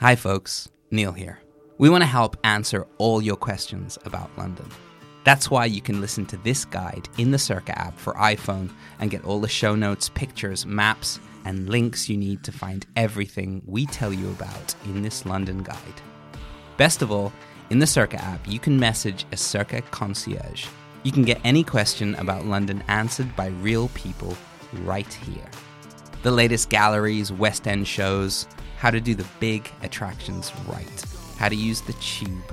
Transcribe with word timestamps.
Hi, 0.00 0.14
folks. 0.14 0.68
Neil 0.92 1.10
here. 1.10 1.40
We 1.76 1.90
want 1.90 2.02
to 2.02 2.06
help 2.06 2.36
answer 2.44 2.86
all 2.98 3.20
your 3.20 3.34
questions 3.34 3.98
about 4.04 4.30
London. 4.38 4.68
That's 5.24 5.50
why 5.50 5.64
you 5.64 5.80
can 5.80 6.00
listen 6.00 6.24
to 6.26 6.36
this 6.36 6.64
guide 6.64 7.08
in 7.18 7.32
the 7.32 7.36
Cerca 7.36 7.70
app 7.70 7.98
for 7.98 8.14
iPhone 8.14 8.70
and 9.00 9.10
get 9.10 9.24
all 9.24 9.40
the 9.40 9.48
show 9.48 9.74
notes, 9.74 10.08
pictures, 10.08 10.64
maps, 10.64 11.18
and 11.44 11.68
links 11.68 12.08
you 12.08 12.16
need 12.16 12.44
to 12.44 12.52
find 12.52 12.86
everything 12.94 13.60
we 13.66 13.86
tell 13.86 14.12
you 14.12 14.28
about 14.28 14.72
in 14.84 15.02
this 15.02 15.26
London 15.26 15.64
guide. 15.64 16.00
Best 16.76 17.02
of 17.02 17.10
all, 17.10 17.32
in 17.70 17.80
the 17.80 17.84
Cerca 17.84 18.22
app, 18.22 18.46
you 18.46 18.60
can 18.60 18.78
message 18.78 19.26
a 19.32 19.34
Cerca 19.34 19.82
concierge. 19.90 20.68
You 21.02 21.10
can 21.10 21.24
get 21.24 21.40
any 21.42 21.64
question 21.64 22.14
about 22.14 22.46
London 22.46 22.84
answered 22.86 23.34
by 23.34 23.48
real 23.48 23.88
people 23.94 24.36
right 24.84 25.12
here. 25.12 25.50
The 26.22 26.30
latest 26.30 26.70
galleries, 26.70 27.32
West 27.32 27.66
End 27.66 27.88
shows, 27.88 28.46
how 28.78 28.90
to 28.90 29.00
do 29.00 29.14
the 29.14 29.26
big 29.40 29.68
attractions 29.82 30.52
right, 30.66 31.04
how 31.36 31.48
to 31.48 31.56
use 31.56 31.80
the 31.80 31.92
tube, 31.94 32.52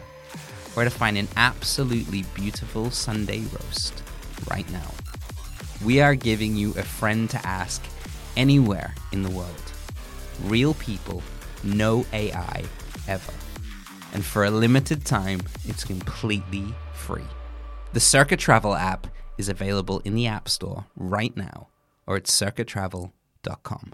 where 0.73 0.83
to 0.83 0.91
find 0.91 1.17
an 1.17 1.27
absolutely 1.38 2.23
beautiful 2.33 2.89
Sunday 2.89 3.41
roast 3.41 4.02
right 4.49 4.69
now. 4.71 4.91
We 5.85 6.02
are 6.02 6.16
giving 6.16 6.55
you 6.55 6.71
a 6.71 6.83
friend 6.83 7.30
to 7.30 7.45
ask 7.45 7.83
anywhere 8.35 8.95
in 9.11 9.21
the 9.21 9.30
world. 9.30 9.71
Real 10.43 10.73
people, 10.73 11.21
no 11.63 12.05
AI 12.11 12.63
ever. 13.07 13.33
And 14.13 14.25
for 14.25 14.45
a 14.45 14.52
limited 14.52 15.05
time, 15.05 15.41
it's 15.66 15.83
completely 15.83 16.73
free. 16.94 17.27
The 17.94 17.99
Cerca 17.99 18.38
Travel 18.38 18.73
app 18.73 19.07
is 19.38 19.47
available 19.47 20.02
in 20.05 20.16
the 20.16 20.25
App 20.27 20.49
Store 20.49 20.85
right 20.95 21.35
now 21.38 21.67
or 22.07 22.16
at 22.16 22.23
cercatravel.com. 22.23 23.94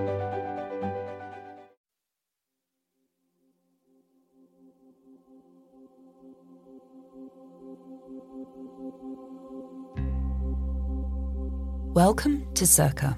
Welcome 11.93 12.47
to 12.53 12.63
Cerca. 12.63 13.17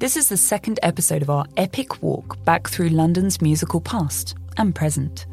This 0.00 0.16
is 0.16 0.28
the 0.28 0.36
second 0.36 0.80
episode 0.82 1.22
of 1.22 1.30
our 1.30 1.46
epic 1.56 2.02
walk 2.02 2.42
back 2.44 2.68
through 2.68 2.88
London's 2.88 3.40
musical 3.40 3.80
past 3.80 4.34
and 4.56 4.74
present. 4.74 5.26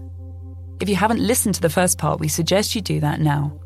If 0.80 0.88
you 0.88 0.96
haven't 0.96 1.26
listened 1.26 1.56
to 1.56 1.62
the 1.62 1.72
first 1.72 1.98
part, 1.98 2.20
we 2.20 2.28
suggest 2.28 2.76
you 2.76 2.82
do 2.82 3.00
that 3.00 3.20
now. 3.20 3.60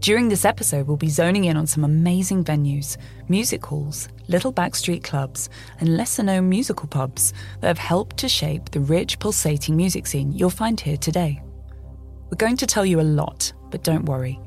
During 0.00 0.28
this 0.28 0.44
episode, 0.44 0.88
we'll 0.88 0.96
be 0.96 1.08
zoning 1.08 1.44
in 1.44 1.56
on 1.56 1.68
some 1.68 1.84
amazing 1.84 2.42
venues, 2.42 2.96
music 3.28 3.64
halls, 3.64 4.08
little 4.26 4.52
backstreet 4.52 5.04
clubs, 5.04 5.48
and 5.78 5.96
lesser 5.96 6.24
known 6.24 6.48
musical 6.48 6.88
pubs 6.88 7.32
that 7.60 7.68
have 7.68 7.78
helped 7.78 8.16
to 8.16 8.28
shape 8.28 8.72
the 8.72 8.80
rich, 8.80 9.20
pulsating 9.20 9.76
music 9.76 10.08
scene 10.08 10.32
you'll 10.32 10.50
find 10.50 10.80
here 10.80 10.96
today. 10.96 11.40
We're 12.30 12.36
going 12.36 12.56
to 12.56 12.66
tell 12.66 12.84
you 12.84 13.00
a 13.00 13.02
lot, 13.02 13.52
but 13.70 13.84
don't 13.84 14.06
worry. 14.06 14.40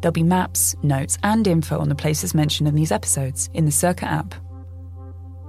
There'll 0.00 0.12
be 0.12 0.22
maps, 0.22 0.76
notes, 0.82 1.18
and 1.22 1.46
info 1.46 1.78
on 1.78 1.88
the 1.88 1.94
places 1.94 2.34
mentioned 2.34 2.68
in 2.68 2.74
these 2.74 2.92
episodes 2.92 3.50
in 3.54 3.64
the 3.64 3.70
Cerca 3.70 4.04
app. 4.04 4.34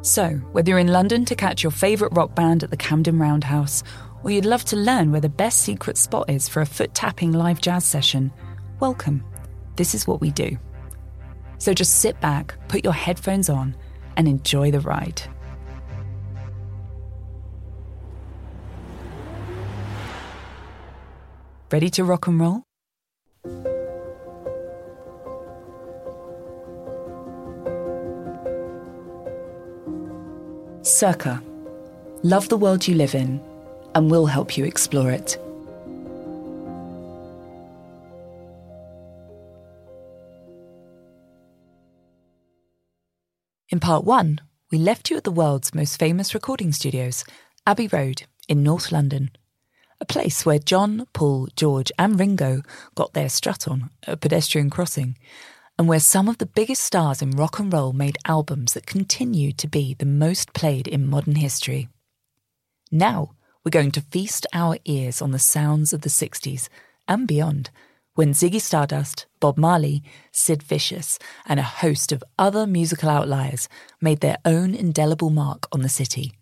So, 0.02 0.30
whether 0.54 0.70
you're 0.70 0.80
in 0.80 0.88
London 0.88 1.26
to 1.26 1.36
catch 1.36 1.62
your 1.62 1.72
favourite 1.72 2.16
rock 2.16 2.34
band 2.34 2.64
at 2.64 2.72
the 2.72 2.78
Camden 2.78 3.20
Roundhouse, 3.20 3.84
or 4.24 4.32
you'd 4.32 4.46
love 4.46 4.66
to 4.66 4.76
learn 4.76 5.12
where 5.12 5.22
the 5.22 5.30
best 5.30 5.62
secret 5.62 5.98
spot 5.98 6.30
is 6.30 6.48
for 6.48 6.62
a 6.62 6.66
foot 6.66 6.94
tapping 6.94 7.32
live 7.32 7.62
jazz 7.62 7.86
session, 7.86 8.32
welcome. 8.80 9.24
This 9.76 9.94
is 9.94 10.08
what 10.08 10.22
we 10.22 10.32
do. 10.32 10.58
So 11.58 11.74
just 11.74 12.00
sit 12.00 12.20
back, 12.22 12.56
put 12.70 12.84
your 12.84 12.94
headphones 12.94 13.50
on, 13.50 13.76
and 14.18 14.28
enjoy 14.28 14.72
the 14.72 14.80
ride. 14.80 15.22
Ready 21.72 21.90
to 21.92 22.04
rock 22.04 22.28
and 22.28 22.40
roll? 22.40 22.69
Cerca. 31.00 31.42
Love 32.24 32.50
the 32.50 32.58
world 32.58 32.86
you 32.86 32.94
live 32.94 33.16
in, 33.16 33.40
and 33.96 34.12
we'll 34.12 34.26
help 34.26 34.58
you 34.58 34.66
explore 34.66 35.10
it. 35.12 35.38
In 43.70 43.80
part 43.80 44.04
one, 44.04 44.42
we 44.72 44.78
left 44.78 45.10
you 45.10 45.16
at 45.16 45.24
the 45.24 45.32
world's 45.32 45.74
most 45.74 45.98
famous 45.98 46.34
recording 46.34 46.74
studios, 46.74 47.24
Abbey 47.66 47.88
Road 47.88 48.24
in 48.50 48.62
North 48.62 48.92
London, 48.92 49.32
a 50.02 50.06
place 50.06 50.46
where 50.46 50.60
John, 50.60 51.08
Paul, 51.14 51.48
George, 51.56 51.94
and 51.98 52.20
Ringo 52.20 52.62
got 52.96 53.14
their 53.14 53.30
strut 53.30 53.70
on 53.70 53.90
at 54.06 54.16
a 54.16 54.18
pedestrian 54.18 54.70
crossing, 54.70 55.18
and 55.80 55.88
where 55.88 56.02
some 56.02 56.28
of 56.28 56.40
the 56.40 56.46
biggest 56.46 56.84
stars 56.84 57.22
in 57.22 57.32
rock 57.32 57.58
and 57.58 57.72
roll 57.72 57.94
made 57.94 58.18
albums 58.26 58.74
that 58.74 58.86
continue 58.86 59.54
to 59.54 59.66
be 59.66 59.94
the 59.94 60.06
most 60.06 60.52
played 60.52 60.90
in 60.90 61.08
modern 61.08 61.36
history. 61.36 61.88
Now, 62.92 63.32
we're 63.64 63.72
going 63.72 63.92
to 63.92 64.02
feast 64.02 64.46
our 64.52 64.78
ears 64.84 65.22
on 65.22 65.32
the 65.32 65.40
sounds 65.40 65.94
of 65.94 66.02
the 66.02 66.10
60s 66.10 66.68
and 67.08 67.26
beyond 67.26 67.70
when 68.16 68.34
Ziggy 68.34 68.60
Stardust, 68.60 69.26
Bob 69.40 69.58
Marley, 69.58 70.04
Sid 70.34 70.62
Vicious, 70.64 71.18
and 71.46 71.62
a 71.62 71.64
host 71.64 72.12
of 72.12 72.26
other 72.38 72.68
musical 72.68 73.08
outliers 73.08 73.70
made 74.02 74.20
their 74.20 74.38
own 74.44 74.76
indelible 74.76 75.30
mark 75.30 75.66
on 75.72 75.82
the 75.82 75.88
city. 75.88 76.34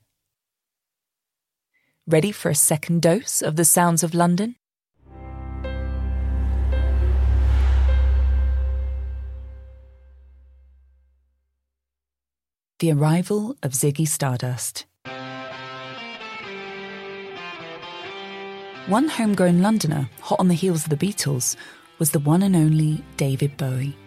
Ready 2.08 2.32
for 2.32 2.50
a 2.50 2.56
second 2.56 3.04
dose 3.04 3.44
of 3.44 3.56
the 3.56 3.66
sounds 3.66 4.02
of 4.02 4.16
London? 4.16 4.56
The 12.80 12.92
arrival 12.92 13.58
of 13.64 13.72
Ziggy 13.72 14.08
Stardust. 14.08 14.86
One 18.86 19.10
homegrown 19.10 19.64
Londoner, 19.64 20.08
hot 20.22 20.40
on 20.40 20.48
the 20.48 20.54
heels 20.54 20.84
of 20.84 20.92
the 20.92 20.96
Beatles, 20.96 21.56
was 21.98 22.12
the 22.12 22.20
one 22.20 22.44
and 22.44 22.56
only 22.56 23.04
David 23.16 23.58
Bowie. 23.58 23.98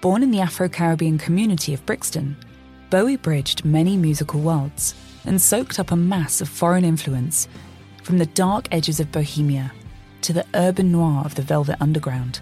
Born 0.00 0.22
in 0.22 0.30
the 0.30 0.38
Afro 0.38 0.68
Caribbean 0.68 1.18
community 1.18 1.74
of 1.74 1.84
Brixton, 1.84 2.36
Bowie 2.90 3.16
bridged 3.16 3.64
many 3.64 3.96
musical 3.96 4.38
worlds 4.38 4.94
and 5.24 5.42
soaked 5.42 5.80
up 5.80 5.90
a 5.90 5.96
mass 5.96 6.40
of 6.40 6.48
foreign 6.48 6.84
influence, 6.84 7.48
from 8.04 8.18
the 8.18 8.26
dark 8.26 8.68
edges 8.70 9.00
of 9.00 9.10
Bohemia 9.10 9.72
to 10.20 10.32
the 10.32 10.46
urban 10.54 10.92
noir 10.92 11.24
of 11.24 11.34
the 11.34 11.42
Velvet 11.42 11.78
Underground, 11.80 12.38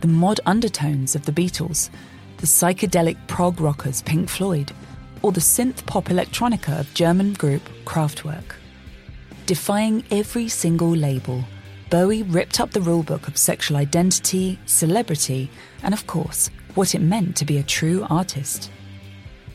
the 0.00 0.08
mod 0.08 0.40
undertones 0.44 1.14
of 1.14 1.26
the 1.26 1.32
Beatles 1.32 1.90
the 2.38 2.46
psychedelic 2.46 3.16
prog 3.26 3.60
rockers 3.60 4.02
Pink 4.02 4.28
Floyd, 4.28 4.72
or 5.22 5.32
the 5.32 5.40
synth 5.40 5.84
pop 5.86 6.06
electronica 6.06 6.78
of 6.78 6.92
German 6.94 7.32
group 7.34 7.62
Kraftwerk. 7.84 8.56
Defying 9.46 10.04
every 10.10 10.48
single 10.48 10.90
label, 10.90 11.44
Bowie 11.90 12.22
ripped 12.22 12.60
up 12.60 12.72
the 12.72 12.80
rulebook 12.80 13.28
of 13.28 13.36
sexual 13.36 13.76
identity, 13.76 14.58
celebrity, 14.66 15.50
and 15.82 15.94
of 15.94 16.06
course, 16.06 16.50
what 16.74 16.94
it 16.94 17.00
meant 17.00 17.36
to 17.36 17.44
be 17.44 17.58
a 17.58 17.62
true 17.62 18.06
artist. 18.10 18.70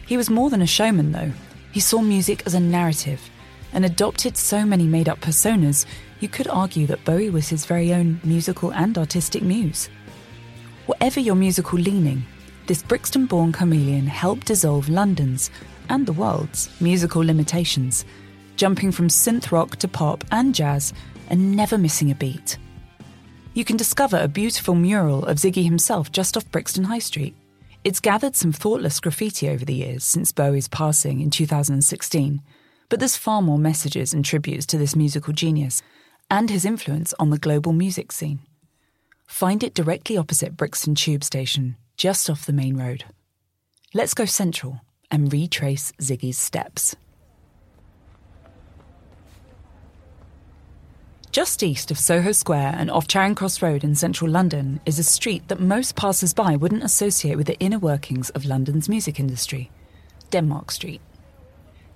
He 0.06 0.18
was 0.18 0.30
more 0.30 0.50
than 0.50 0.62
a 0.62 0.68
showman, 0.68 1.12
though. 1.12 1.32
He 1.72 1.80
saw 1.80 2.02
music 2.02 2.44
as 2.46 2.54
a 2.54 2.60
narrative 2.60 3.22
and 3.74 3.86
adopted 3.86 4.38
so 4.38 4.66
many 4.66 4.86
made 4.86 5.10
up 5.10 5.20
personas, 5.22 5.86
you 6.20 6.28
could 6.28 6.48
argue 6.48 6.88
that 6.88 7.04
Bowie 7.06 7.30
was 7.30 7.50
his 7.50 7.66
very 7.66 7.94
own 7.94 8.20
musical 8.24 8.74
and 8.74 8.98
artistic 8.98 9.44
muse. 9.44 9.90
Whatever 10.86 11.20
your 11.20 11.36
musical 11.36 11.80
leaning, 11.80 12.24
this 12.70 12.84
Brixton 12.84 13.26
born 13.26 13.52
chameleon 13.52 14.06
helped 14.06 14.46
dissolve 14.46 14.90
London's 14.90 15.50
and 15.90 16.06
the 16.06 16.14
world's 16.14 16.70
musical 16.80 17.26
limitations, 17.26 18.06
jumping 18.58 18.92
from 18.92 19.08
synth 19.08 19.52
rock 19.52 19.78
to 19.78 19.88
pop 19.88 20.24
and 20.32 20.54
jazz 20.54 20.94
and 21.32 21.56
never 21.56 21.80
missing 21.80 22.12
a 22.12 22.16
beat. 22.16 22.60
You 23.56 23.66
can 23.66 23.76
discover 23.76 24.20
a 24.20 24.28
beautiful 24.28 24.76
mural 24.76 25.26
of 25.26 25.38
Ziggy 25.38 25.64
himself 25.64 26.12
just 26.12 26.38
off 26.38 26.52
Brixton 26.52 26.84
High 26.84 27.00
Street. 27.00 27.36
It's 27.84 28.00
gathered 28.00 28.36
some 28.36 28.52
thoughtless 28.52 29.00
graffiti 29.00 29.50
over 29.50 29.66
the 29.66 29.74
years 29.74 30.04
since 30.04 30.32
Bowie's 30.32 30.68
passing 30.68 31.22
in 31.22 31.32
2016, 31.32 32.40
But 32.88 33.00
there's 33.00 33.16
far 33.16 33.42
more 33.42 33.58
messages 33.58 34.14
and 34.14 34.24
tributes 34.24 34.68
to 34.68 34.78
this 34.78 34.96
musical 34.96 35.34
genius 35.34 35.82
and 36.30 36.52
his 36.52 36.66
influence 36.66 37.16
on 37.18 37.32
the 37.32 37.40
global 37.40 37.74
music 37.74 38.12
scene. 38.12 38.42
Find 39.26 39.64
it 39.64 39.74
directly 39.74 40.18
opposite 40.18 40.56
Brixton 40.56 40.94
Tube 40.94 41.24
Station, 41.24 41.76
just 42.00 42.30
off 42.30 42.46
the 42.46 42.54
main 42.54 42.78
road. 42.78 43.04
Let's 43.94 44.14
go 44.14 44.24
central 44.24 44.80
and 45.12 45.34
retrace 45.34 45.92
Ziggy's 46.02 46.38
steps. 46.38 46.96
Just 51.34 51.62
east 51.62 51.92
of 51.92 52.00
Soho 52.00 52.32
Square 52.32 52.76
and 52.78 52.90
off 52.90 53.10
Charing 53.10 53.36
Cross 53.36 53.62
Road 53.62 53.84
in 53.84 53.96
central 53.96 54.32
London 54.32 54.80
is 54.86 54.98
a 54.98 55.04
street 55.04 55.50
that 55.50 55.60
most 55.60 55.98
passers 55.98 56.34
by 56.34 56.56
wouldn't 56.56 56.86
associate 56.86 57.36
with 57.36 57.48
the 57.48 57.60
inner 57.60 57.78
workings 57.78 58.30
of 58.30 58.46
London's 58.46 58.88
music 58.88 59.20
industry 59.20 59.70
Denmark 60.32 60.72
Street. 60.72 61.02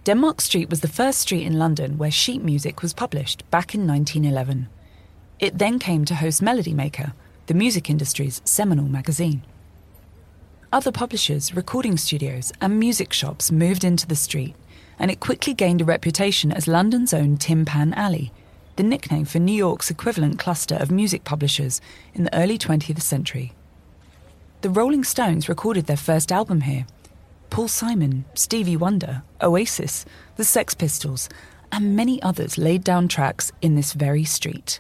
Denmark 0.04 0.42
Street 0.42 0.70
was 0.70 0.82
the 0.82 0.90
first 0.90 1.20
street 1.20 1.46
in 1.46 1.58
London 1.58 1.98
where 1.98 2.12
sheet 2.12 2.44
music 2.44 2.82
was 2.82 2.94
published 2.94 3.50
back 3.52 3.74
in 3.74 3.88
1911. 3.88 4.68
It 5.40 5.60
then 5.60 5.80
came 5.80 6.04
to 6.06 6.16
host 6.16 6.42
Melody 6.42 6.74
Maker, 6.74 7.14
the 7.46 7.54
music 7.54 7.90
industry's 7.90 8.42
seminal 8.44 8.86
magazine. 8.90 9.44
Other 10.74 10.92
publishers, 10.92 11.54
recording 11.54 11.98
studios, 11.98 12.52
and 12.60 12.80
music 12.80 13.14
shops 13.14 13.52
moved 13.52 13.84
into 13.84 14.08
the 14.08 14.16
street, 14.16 14.56
and 14.98 15.12
it 15.12 15.20
quickly 15.20 15.54
gained 15.54 15.82
a 15.82 15.86
reputation 15.86 16.52
as 16.52 16.68
London's 16.68 17.14
own 17.14 17.38
Tin 17.38 17.64
Pan 17.64 17.94
Alley 17.94 18.32
the 18.76 18.82
nickname 18.82 19.26
for 19.26 19.38
New 19.38 19.54
York's 19.54 19.92
equivalent 19.92 20.40
cluster 20.40 20.74
of 20.74 20.90
music 20.90 21.24
publishers 21.24 21.80
in 22.16 22.24
the 22.24 22.36
early 22.36 22.58
20th 22.58 23.04
century. 23.04 23.54
The 24.62 24.72
Rolling 24.72 25.04
Stones 25.04 25.48
recorded 25.48 25.86
their 25.86 25.96
first 25.96 26.32
album 26.32 26.62
here. 26.62 26.88
Paul 27.52 27.68
Simon, 27.68 28.26
Stevie 28.34 28.76
Wonder, 28.76 29.22
Oasis, 29.44 30.06
the 30.38 30.44
Sex 30.44 30.74
Pistols, 30.74 31.30
and 31.72 31.96
many 31.96 32.20
others 32.24 32.58
laid 32.58 32.84
down 32.84 33.08
tracks 33.08 33.52
in 33.62 33.76
this 33.76 33.94
very 33.94 34.24
street. 34.24 34.80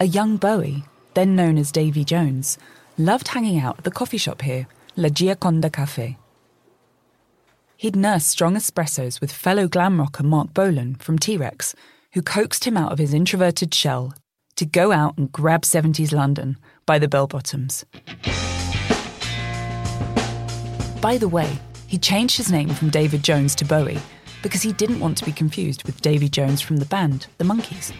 A 0.00 0.06
young 0.06 0.38
Bowie, 0.38 0.84
then 1.12 1.36
known 1.36 1.58
as 1.58 1.70
Davy 1.72 2.06
Jones, 2.06 2.56
loved 3.02 3.28
hanging 3.28 3.58
out 3.58 3.78
at 3.78 3.84
the 3.84 3.90
coffee 3.90 4.18
shop 4.18 4.42
here, 4.42 4.66
La 4.96 5.08
Gioconda 5.08 5.70
Cafe. 5.70 6.16
He'd 7.76 7.96
nursed 7.96 8.28
strong 8.28 8.54
espressos 8.54 9.20
with 9.20 9.32
fellow 9.32 9.66
glam 9.66 9.98
rocker 9.98 10.22
Marc 10.22 10.54
Bolan 10.54 10.94
from 10.94 11.18
T 11.18 11.36
Rex, 11.36 11.74
who 12.12 12.22
coaxed 12.22 12.64
him 12.64 12.76
out 12.76 12.92
of 12.92 12.98
his 12.98 13.12
introverted 13.12 13.74
shell 13.74 14.14
to 14.56 14.64
go 14.64 14.92
out 14.92 15.18
and 15.18 15.32
grab 15.32 15.62
70s 15.62 16.12
London 16.12 16.56
by 16.86 16.98
the 16.98 17.08
bell 17.08 17.26
bottoms. 17.26 17.84
By 21.00 21.18
the 21.18 21.28
way, 21.28 21.58
he 21.88 21.98
changed 21.98 22.36
his 22.36 22.52
name 22.52 22.68
from 22.68 22.90
David 22.90 23.24
Jones 23.24 23.56
to 23.56 23.64
Bowie 23.64 23.98
because 24.42 24.62
he 24.62 24.72
didn't 24.72 25.00
want 25.00 25.18
to 25.18 25.24
be 25.24 25.32
confused 25.32 25.84
with 25.84 26.00
Davy 26.02 26.28
Jones 26.28 26.60
from 26.60 26.76
the 26.76 26.86
band, 26.86 27.26
The 27.38 27.44
Monkees. 27.44 27.92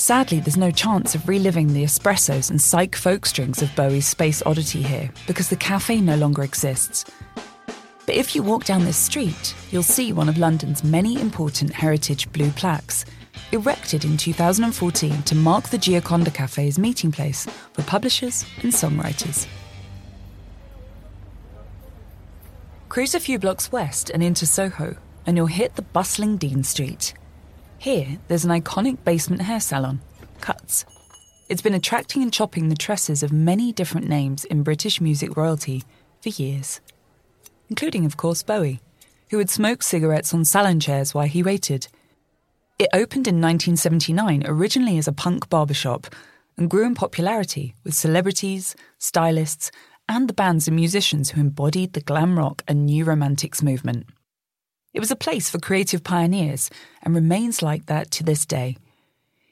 Sadly, 0.00 0.40
there's 0.40 0.56
no 0.56 0.70
chance 0.70 1.14
of 1.14 1.28
reliving 1.28 1.74
the 1.74 1.84
espressos 1.84 2.50
and 2.50 2.60
psych 2.60 2.96
folk 2.96 3.26
strings 3.26 3.60
of 3.62 3.74
Bowie's 3.76 4.06
Space 4.06 4.42
Oddity 4.46 4.82
here 4.82 5.10
because 5.26 5.48
the 5.50 5.56
cafe 5.56 6.00
no 6.00 6.16
longer 6.16 6.42
exists 6.42 7.04
but 8.10 8.16
if 8.16 8.34
you 8.34 8.42
walk 8.42 8.64
down 8.64 8.84
this 8.84 8.96
street, 8.96 9.54
you'll 9.70 9.84
see 9.84 10.12
one 10.12 10.28
of 10.28 10.36
London's 10.36 10.82
many 10.82 11.20
important 11.20 11.72
heritage 11.72 12.28
blue 12.32 12.50
plaques, 12.50 13.04
erected 13.52 14.04
in 14.04 14.16
2014 14.16 15.22
to 15.22 15.34
mark 15.36 15.68
the 15.68 15.78
Gioconda 15.78 16.34
Cafe's 16.34 16.76
meeting 16.76 17.12
place 17.12 17.46
for 17.72 17.82
publishers 17.82 18.44
and 18.64 18.72
songwriters. 18.72 19.46
Cruise 22.88 23.14
a 23.14 23.20
few 23.20 23.38
blocks 23.38 23.70
west 23.70 24.10
and 24.10 24.24
into 24.24 24.44
Soho, 24.44 24.96
and 25.24 25.36
you'll 25.36 25.46
hit 25.46 25.76
the 25.76 25.82
bustling 25.82 26.36
Dean 26.36 26.64
Street. 26.64 27.14
Here, 27.80 28.18
there's 28.28 28.44
an 28.44 28.50
iconic 28.50 29.04
basement 29.04 29.42
hair 29.42 29.60
salon, 29.60 30.00
Cuts. 30.40 30.84
It's 31.48 31.62
been 31.62 31.74
attracting 31.74 32.22
and 32.22 32.32
chopping 32.32 32.68
the 32.68 32.76
tresses 32.76 33.22
of 33.24 33.32
many 33.32 33.72
different 33.72 34.08
names 34.08 34.44
in 34.44 34.62
British 34.62 35.00
music 35.00 35.36
royalty 35.36 35.82
for 36.22 36.28
years 36.28 36.80
including, 37.70 38.04
of 38.04 38.16
course, 38.16 38.42
Bowie, 38.42 38.80
who 39.30 39.38
would 39.38 39.48
smoke 39.48 39.82
cigarettes 39.82 40.34
on 40.34 40.44
salon 40.44 40.80
chairs 40.80 41.14
while 41.14 41.26
he 41.26 41.42
waited. 41.42 41.86
It 42.78 42.88
opened 42.92 43.28
in 43.28 43.36
1979 43.36 44.42
originally 44.44 44.98
as 44.98 45.06
a 45.06 45.12
punk 45.12 45.48
barbershop 45.48 46.08
and 46.58 46.68
grew 46.68 46.84
in 46.84 46.94
popularity 46.94 47.74
with 47.84 47.94
celebrities, 47.94 48.74
stylists, 48.98 49.70
and 50.08 50.28
the 50.28 50.34
bands 50.34 50.66
and 50.66 50.74
musicians 50.74 51.30
who 51.30 51.40
embodied 51.40 51.92
the 51.92 52.00
glam 52.00 52.36
rock 52.36 52.64
and 52.66 52.84
new 52.84 53.04
romantics 53.04 53.62
movement. 53.62 54.06
It 54.92 55.00
was 55.00 55.10
a 55.10 55.16
place 55.16 55.48
for 55.48 55.58
creative 55.58 56.02
pioneers 56.02 56.68
and 57.02 57.14
remains 57.14 57.62
like 57.62 57.86
that 57.86 58.10
to 58.12 58.24
this 58.24 58.44
day. 58.44 58.76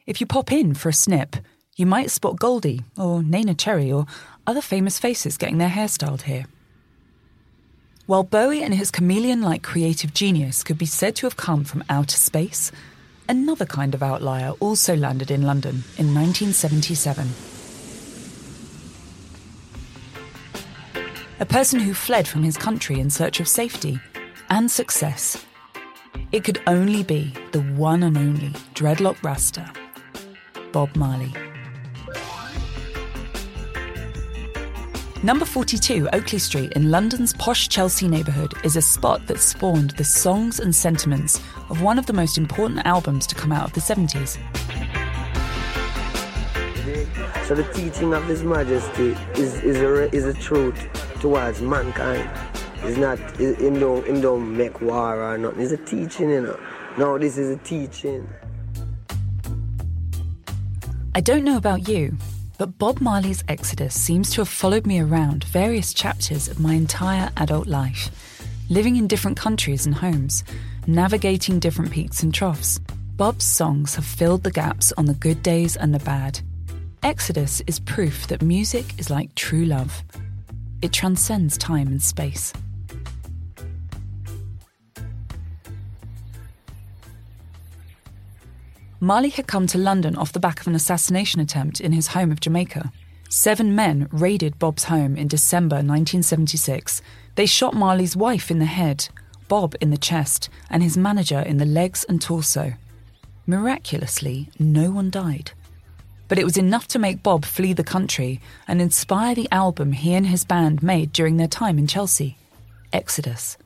If 0.06 0.20
you 0.20 0.26
pop 0.26 0.50
in 0.50 0.74
for 0.74 0.88
a 0.88 0.92
snip, 0.92 1.36
you 1.76 1.86
might 1.86 2.10
spot 2.10 2.40
Goldie 2.40 2.82
or 2.96 3.20
Neneh 3.20 3.56
Cherry 3.56 3.92
or 3.92 4.06
other 4.46 4.60
famous 4.60 4.98
faces 4.98 5.36
getting 5.36 5.58
their 5.58 5.68
hair 5.68 5.86
styled 5.86 6.22
here. 6.22 6.46
While 8.06 8.24
Bowie 8.24 8.62
and 8.62 8.74
his 8.74 8.90
chameleon 8.90 9.42
like 9.42 9.62
creative 9.62 10.12
genius 10.12 10.64
could 10.64 10.78
be 10.78 10.86
said 10.86 11.14
to 11.16 11.26
have 11.26 11.36
come 11.36 11.62
from 11.62 11.84
outer 11.88 12.16
space, 12.16 12.72
another 13.28 13.66
kind 13.66 13.94
of 13.94 14.02
outlier 14.02 14.52
also 14.58 14.96
landed 14.96 15.30
in 15.30 15.42
London 15.42 15.84
in 15.98 16.14
1977. 16.14 17.28
A 21.40 21.46
person 21.46 21.78
who 21.78 21.94
fled 21.94 22.26
from 22.26 22.42
his 22.42 22.56
country 22.56 22.98
in 22.98 23.10
search 23.10 23.38
of 23.38 23.46
safety 23.46 24.00
and 24.50 24.70
success. 24.70 25.44
It 26.32 26.44
could 26.44 26.60
only 26.66 27.02
be 27.02 27.34
the 27.52 27.60
one 27.60 28.02
and 28.02 28.16
only 28.16 28.50
dreadlock 28.74 29.22
Rasta, 29.22 29.72
Bob 30.72 30.94
Marley. 30.96 31.32
Number 35.22 35.44
42, 35.44 36.08
Oakley 36.12 36.38
Street, 36.38 36.72
in 36.74 36.92
London's 36.92 37.32
posh 37.32 37.68
Chelsea 37.68 38.06
neighbourhood, 38.06 38.54
is 38.62 38.76
a 38.76 38.82
spot 38.82 39.26
that 39.26 39.40
spawned 39.40 39.90
the 39.92 40.04
songs 40.04 40.60
and 40.60 40.74
sentiments 40.74 41.40
of 41.70 41.82
one 41.82 41.98
of 41.98 42.06
the 42.06 42.12
most 42.12 42.38
important 42.38 42.86
albums 42.86 43.26
to 43.26 43.34
come 43.34 43.50
out 43.50 43.64
of 43.64 43.72
the 43.72 43.80
70s. 43.80 44.38
So 47.46 47.54
the 47.54 47.64
teaching 47.72 48.14
of 48.14 48.24
His 48.26 48.44
Majesty 48.44 49.16
is, 49.34 49.54
is, 49.64 49.80
a, 49.80 50.14
is 50.14 50.24
a 50.24 50.34
truth 50.34 50.88
towards 51.20 51.60
mankind. 51.60 52.30
It's 52.82 52.96
not, 52.96 53.18
him 53.38 53.80
don't, 53.80 54.06
him 54.06 54.20
don't 54.20 54.56
make 54.56 54.80
war 54.80 55.22
or 55.22 55.38
nothing. 55.38 55.60
It's 55.60 55.72
a 55.72 55.76
teaching, 55.76 56.30
you 56.30 56.42
know. 56.42 56.60
No, 56.96 57.18
this 57.18 57.36
is 57.38 57.50
a 57.50 57.56
teaching. 57.58 58.28
I 61.14 61.20
don't 61.20 61.44
know 61.44 61.56
about 61.56 61.88
you, 61.88 62.16
but 62.58 62.78
Bob 62.78 63.00
Marley's 63.00 63.42
Exodus 63.48 63.94
seems 63.94 64.30
to 64.30 64.40
have 64.40 64.48
followed 64.48 64.86
me 64.86 65.00
around 65.00 65.44
various 65.44 65.92
chapters 65.92 66.48
of 66.48 66.60
my 66.60 66.74
entire 66.74 67.30
adult 67.36 67.66
life, 67.66 68.10
living 68.68 68.96
in 68.96 69.08
different 69.08 69.36
countries 69.36 69.84
and 69.86 69.94
homes, 69.94 70.44
navigating 70.86 71.58
different 71.58 71.90
peaks 71.90 72.22
and 72.22 72.32
troughs. 72.32 72.78
Bob's 73.16 73.44
songs 73.44 73.96
have 73.96 74.04
filled 74.04 74.44
the 74.44 74.50
gaps 74.52 74.92
on 74.96 75.06
the 75.06 75.14
good 75.14 75.42
days 75.42 75.76
and 75.76 75.92
the 75.92 75.98
bad. 76.00 76.40
Exodus 77.02 77.60
is 77.66 77.80
proof 77.80 78.26
that 78.28 78.42
music 78.42 78.98
is 78.98 79.10
like 79.10 79.34
true 79.34 79.64
love. 79.64 80.04
It 80.82 80.92
transcends 80.92 81.58
time 81.58 81.88
and 81.88 82.02
space. 82.02 82.52
Marley 89.00 89.28
had 89.28 89.46
come 89.46 89.68
to 89.68 89.78
London 89.78 90.16
off 90.16 90.32
the 90.32 90.40
back 90.40 90.60
of 90.60 90.66
an 90.66 90.74
assassination 90.74 91.40
attempt 91.40 91.80
in 91.80 91.92
his 91.92 92.08
home 92.08 92.32
of 92.32 92.40
Jamaica. 92.40 92.92
Seven 93.28 93.74
men 93.74 94.08
raided 94.10 94.58
Bob's 94.58 94.84
home 94.84 95.16
in 95.16 95.28
December 95.28 95.76
1976. 95.76 97.00
They 97.36 97.46
shot 97.46 97.74
Marley's 97.74 98.16
wife 98.16 98.50
in 98.50 98.58
the 98.58 98.64
head, 98.64 99.08
Bob 99.46 99.76
in 99.80 99.90
the 99.90 99.96
chest, 99.96 100.48
and 100.68 100.82
his 100.82 100.96
manager 100.96 101.38
in 101.38 101.58
the 101.58 101.64
legs 101.64 102.04
and 102.08 102.20
torso. 102.20 102.72
Miraculously, 103.46 104.50
no 104.58 104.90
one 104.90 105.10
died. 105.10 105.52
But 106.26 106.38
it 106.38 106.44
was 106.44 106.56
enough 106.56 106.88
to 106.88 106.98
make 106.98 107.22
Bob 107.22 107.44
flee 107.44 107.72
the 107.72 107.84
country 107.84 108.40
and 108.66 108.82
inspire 108.82 109.34
the 109.34 109.48
album 109.52 109.92
he 109.92 110.12
and 110.14 110.26
his 110.26 110.44
band 110.44 110.82
made 110.82 111.12
during 111.12 111.36
their 111.36 111.48
time 111.48 111.78
in 111.78 111.86
Chelsea 111.86 112.36
Exodus. 112.92 113.56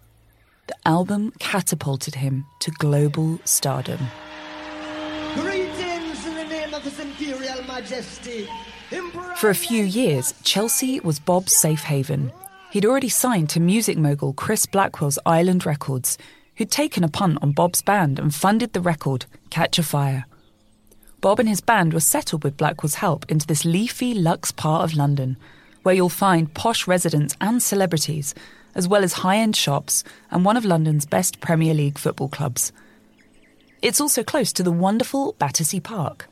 The 0.66 0.76
album 0.84 1.32
catapulted 1.38 2.16
him 2.16 2.44
to 2.60 2.70
global 2.72 3.40
stardom. 3.44 4.08
Of 6.84 6.96
His 6.96 7.06
Imperial 7.06 7.62
Majesty. 7.64 8.48
For 9.36 9.50
a 9.50 9.54
few 9.54 9.84
years, 9.84 10.34
Chelsea 10.42 11.00
was 11.00 11.18
Bob's 11.18 11.54
safe 11.54 11.82
haven. 11.82 12.32
He'd 12.70 12.84
already 12.84 13.08
signed 13.08 13.50
to 13.50 13.60
music 13.60 13.96
mogul 13.98 14.32
Chris 14.32 14.66
Blackwell's 14.66 15.18
Island 15.24 15.64
Records, 15.64 16.18
who'd 16.56 16.70
taken 16.70 17.04
a 17.04 17.08
punt 17.08 17.38
on 17.40 17.52
Bob's 17.52 17.82
band 17.82 18.18
and 18.18 18.34
funded 18.34 18.72
the 18.72 18.80
record, 18.80 19.26
Catch 19.50 19.78
a 19.78 19.82
Fire. 19.82 20.26
Bob 21.20 21.38
and 21.38 21.48
his 21.48 21.60
band 21.60 21.94
were 21.94 22.00
settled 22.00 22.42
with 22.42 22.56
Blackwell's 22.56 22.96
help 22.96 23.30
into 23.30 23.46
this 23.46 23.64
leafy, 23.64 24.14
luxe 24.14 24.50
part 24.50 24.82
of 24.82 24.96
London, 24.96 25.36
where 25.82 25.94
you'll 25.94 26.08
find 26.08 26.52
posh 26.52 26.88
residents 26.88 27.36
and 27.40 27.62
celebrities, 27.62 28.34
as 28.74 28.88
well 28.88 29.04
as 29.04 29.12
high 29.12 29.36
end 29.36 29.54
shops 29.54 30.02
and 30.30 30.44
one 30.44 30.56
of 30.56 30.64
London's 30.64 31.06
best 31.06 31.40
Premier 31.40 31.74
League 31.74 31.98
football 31.98 32.28
clubs. 32.28 32.72
It's 33.82 34.00
also 34.00 34.24
close 34.24 34.52
to 34.54 34.62
the 34.62 34.72
wonderful 34.72 35.34
Battersea 35.38 35.80
Park. 35.80 36.28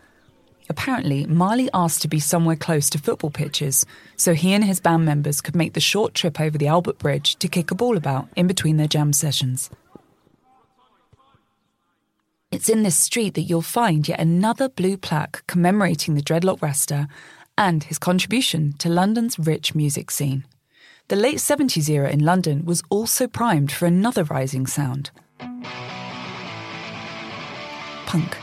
Apparently, 0.70 1.26
Marley 1.26 1.68
asked 1.74 2.00
to 2.02 2.08
be 2.08 2.20
somewhere 2.20 2.54
close 2.54 2.88
to 2.90 2.98
football 2.98 3.30
pitches 3.30 3.84
so 4.16 4.34
he 4.34 4.52
and 4.52 4.64
his 4.64 4.78
band 4.78 5.04
members 5.04 5.40
could 5.40 5.56
make 5.56 5.72
the 5.72 5.80
short 5.80 6.14
trip 6.14 6.40
over 6.40 6.56
the 6.56 6.68
Albert 6.68 6.98
Bridge 6.98 7.34
to 7.40 7.48
kick 7.48 7.72
a 7.72 7.74
ball 7.74 7.96
about 7.96 8.28
in 8.36 8.46
between 8.46 8.76
their 8.76 8.86
jam 8.86 9.12
sessions. 9.12 9.68
It's 12.52 12.68
in 12.68 12.84
this 12.84 12.96
street 12.96 13.34
that 13.34 13.42
you'll 13.42 13.62
find 13.62 14.06
yet 14.06 14.20
another 14.20 14.68
blue 14.68 14.96
plaque 14.96 15.44
commemorating 15.48 16.14
the 16.14 16.22
Dreadlock 16.22 16.62
Rasta 16.62 17.08
and 17.58 17.82
his 17.82 17.98
contribution 17.98 18.72
to 18.78 18.88
London's 18.88 19.40
rich 19.40 19.74
music 19.74 20.08
scene. 20.12 20.44
The 21.08 21.16
late 21.16 21.38
70s 21.38 21.88
era 21.88 22.10
in 22.10 22.24
London 22.24 22.64
was 22.64 22.84
also 22.90 23.26
primed 23.26 23.72
for 23.72 23.86
another 23.86 24.22
rising 24.22 24.68
sound 24.68 25.10
punk. 28.06 28.36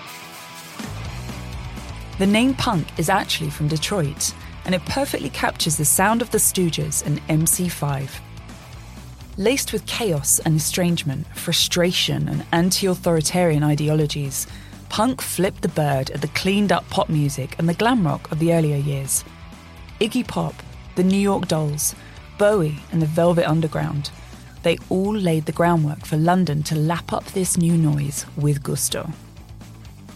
The 2.17 2.25
name 2.25 2.55
punk 2.55 2.97
is 2.97 3.09
actually 3.09 3.51
from 3.51 3.67
Detroit, 3.67 4.33
and 4.65 4.73
it 4.73 4.83
perfectly 4.85 5.29
captures 5.29 5.77
the 5.77 5.85
sound 5.85 6.23
of 6.23 6.31
the 6.31 6.39
Stooges 6.39 7.05
and 7.05 7.21
MC5. 7.27 8.09
Laced 9.37 9.71
with 9.71 9.85
chaos 9.85 10.39
and 10.39 10.55
estrangement, 10.55 11.27
frustration, 11.37 12.27
and 12.27 12.43
anti 12.51 12.87
authoritarian 12.87 13.61
ideologies, 13.61 14.47
punk 14.89 15.21
flipped 15.21 15.61
the 15.61 15.67
bird 15.67 16.09
at 16.09 16.21
the 16.21 16.27
cleaned 16.29 16.71
up 16.71 16.89
pop 16.89 17.07
music 17.07 17.55
and 17.59 17.69
the 17.69 17.75
glam 17.75 18.03
rock 18.03 18.31
of 18.31 18.39
the 18.39 18.51
earlier 18.51 18.77
years. 18.77 19.23
Iggy 20.01 20.27
Pop, 20.27 20.55
the 20.95 21.03
New 21.03 21.19
York 21.19 21.47
Dolls, 21.47 21.93
Bowie, 22.39 22.79
and 22.91 22.99
the 22.99 23.05
Velvet 23.05 23.47
Underground. 23.47 24.09
They 24.63 24.79
all 24.89 25.15
laid 25.15 25.45
the 25.45 25.51
groundwork 25.51 26.03
for 26.03 26.17
London 26.17 26.63
to 26.63 26.75
lap 26.75 27.13
up 27.13 27.25
this 27.25 27.57
new 27.57 27.77
noise 27.77 28.25
with 28.35 28.63
gusto. 28.63 29.13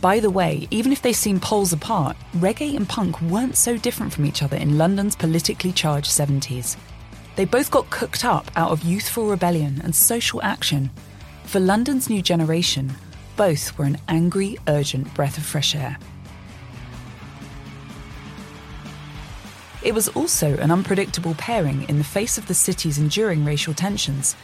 By 0.01 0.19
the 0.19 0.31
way, 0.31 0.67
even 0.71 0.91
if 0.91 1.03
they 1.03 1.13
seem 1.13 1.39
poles 1.39 1.73
apart, 1.73 2.17
reggae 2.37 2.75
and 2.75 2.89
punk 2.89 3.21
weren't 3.21 3.55
so 3.55 3.77
different 3.77 4.11
from 4.11 4.25
each 4.25 4.41
other 4.41 4.57
in 4.57 4.79
London's 4.79 5.15
politically 5.15 5.71
charged 5.71 6.09
70s. 6.09 6.75
They 7.35 7.45
both 7.45 7.69
got 7.69 7.91
cooked 7.91 8.25
up 8.25 8.49
out 8.55 8.71
of 8.71 8.83
youthful 8.83 9.27
rebellion 9.27 9.79
and 9.83 9.95
social 9.95 10.41
action. 10.41 10.89
For 11.43 11.59
London's 11.59 12.09
new 12.09 12.23
generation, 12.23 12.91
both 13.37 13.77
were 13.77 13.85
an 13.85 13.99
angry, 14.07 14.57
urgent 14.67 15.13
breath 15.13 15.37
of 15.37 15.45
fresh 15.45 15.75
air. 15.75 15.99
It 19.83 19.93
was 19.93 20.07
also 20.09 20.57
an 20.57 20.71
unpredictable 20.71 21.35
pairing 21.35 21.87
in 21.87 21.99
the 21.99 22.03
face 22.03 22.39
of 22.39 22.47
the 22.47 22.55
city's 22.55 22.97
enduring 22.97 23.45
racial 23.45 23.75
tensions. 23.75 24.35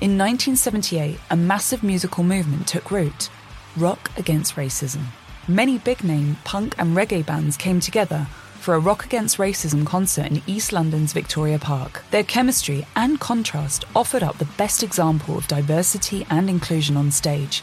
In 0.00 0.16
1978, 0.16 1.18
a 1.30 1.36
massive 1.36 1.82
musical 1.82 2.22
movement 2.22 2.68
took 2.68 2.92
root 2.92 3.30
rock 3.76 4.10
against 4.16 4.56
racism. 4.56 5.04
Many 5.48 5.78
big 5.78 6.02
name 6.02 6.36
punk 6.44 6.74
and 6.78 6.96
reggae 6.96 7.24
bands 7.24 7.56
came 7.56 7.80
together 7.80 8.26
for 8.60 8.74
a 8.74 8.80
Rock 8.80 9.04
Against 9.04 9.38
Racism 9.38 9.86
concert 9.86 10.26
in 10.26 10.42
East 10.46 10.72
London's 10.72 11.12
Victoria 11.12 11.58
Park. 11.58 12.02
Their 12.10 12.24
chemistry 12.24 12.84
and 12.96 13.20
contrast 13.20 13.84
offered 13.94 14.24
up 14.24 14.38
the 14.38 14.52
best 14.56 14.82
example 14.82 15.38
of 15.38 15.46
diversity 15.46 16.26
and 16.30 16.50
inclusion 16.50 16.96
on 16.96 17.12
stage. 17.12 17.62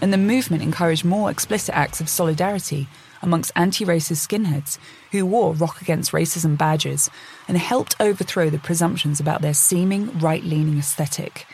And 0.00 0.14
the 0.14 0.16
movement 0.16 0.62
encouraged 0.62 1.04
more 1.04 1.30
explicit 1.30 1.74
acts 1.74 2.00
of 2.00 2.08
solidarity 2.08 2.88
amongst 3.20 3.52
anti 3.54 3.84
racist 3.84 4.26
skinheads 4.26 4.78
who 5.12 5.26
wore 5.26 5.52
Rock 5.52 5.82
Against 5.82 6.12
Racism 6.12 6.56
badges 6.56 7.10
and 7.46 7.58
helped 7.58 7.96
overthrow 8.00 8.48
the 8.48 8.58
presumptions 8.58 9.20
about 9.20 9.42
their 9.42 9.52
seeming 9.52 10.18
right 10.20 10.42
leaning 10.42 10.78
aesthetic. 10.78 11.46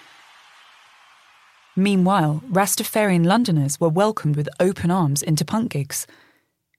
Meanwhile, 1.79 2.43
Rastafarian 2.51 3.27
Londoners 3.27 3.79
were 3.79 3.91
welcomed 3.91 4.35
with 4.35 4.49
open 4.59 4.91
arms 4.91 5.23
into 5.23 5.45
punk 5.45 5.73
gigs. 5.73 6.07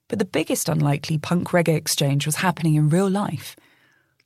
But 0.07 0.17
the 0.17 0.25
biggest 0.25 0.67
unlikely 0.67 1.19
punk 1.19 1.49
reggae 1.49 1.75
exchange 1.75 2.25
was 2.25 2.37
happening 2.37 2.73
in 2.73 2.89
real 2.89 3.09
life. 3.09 3.55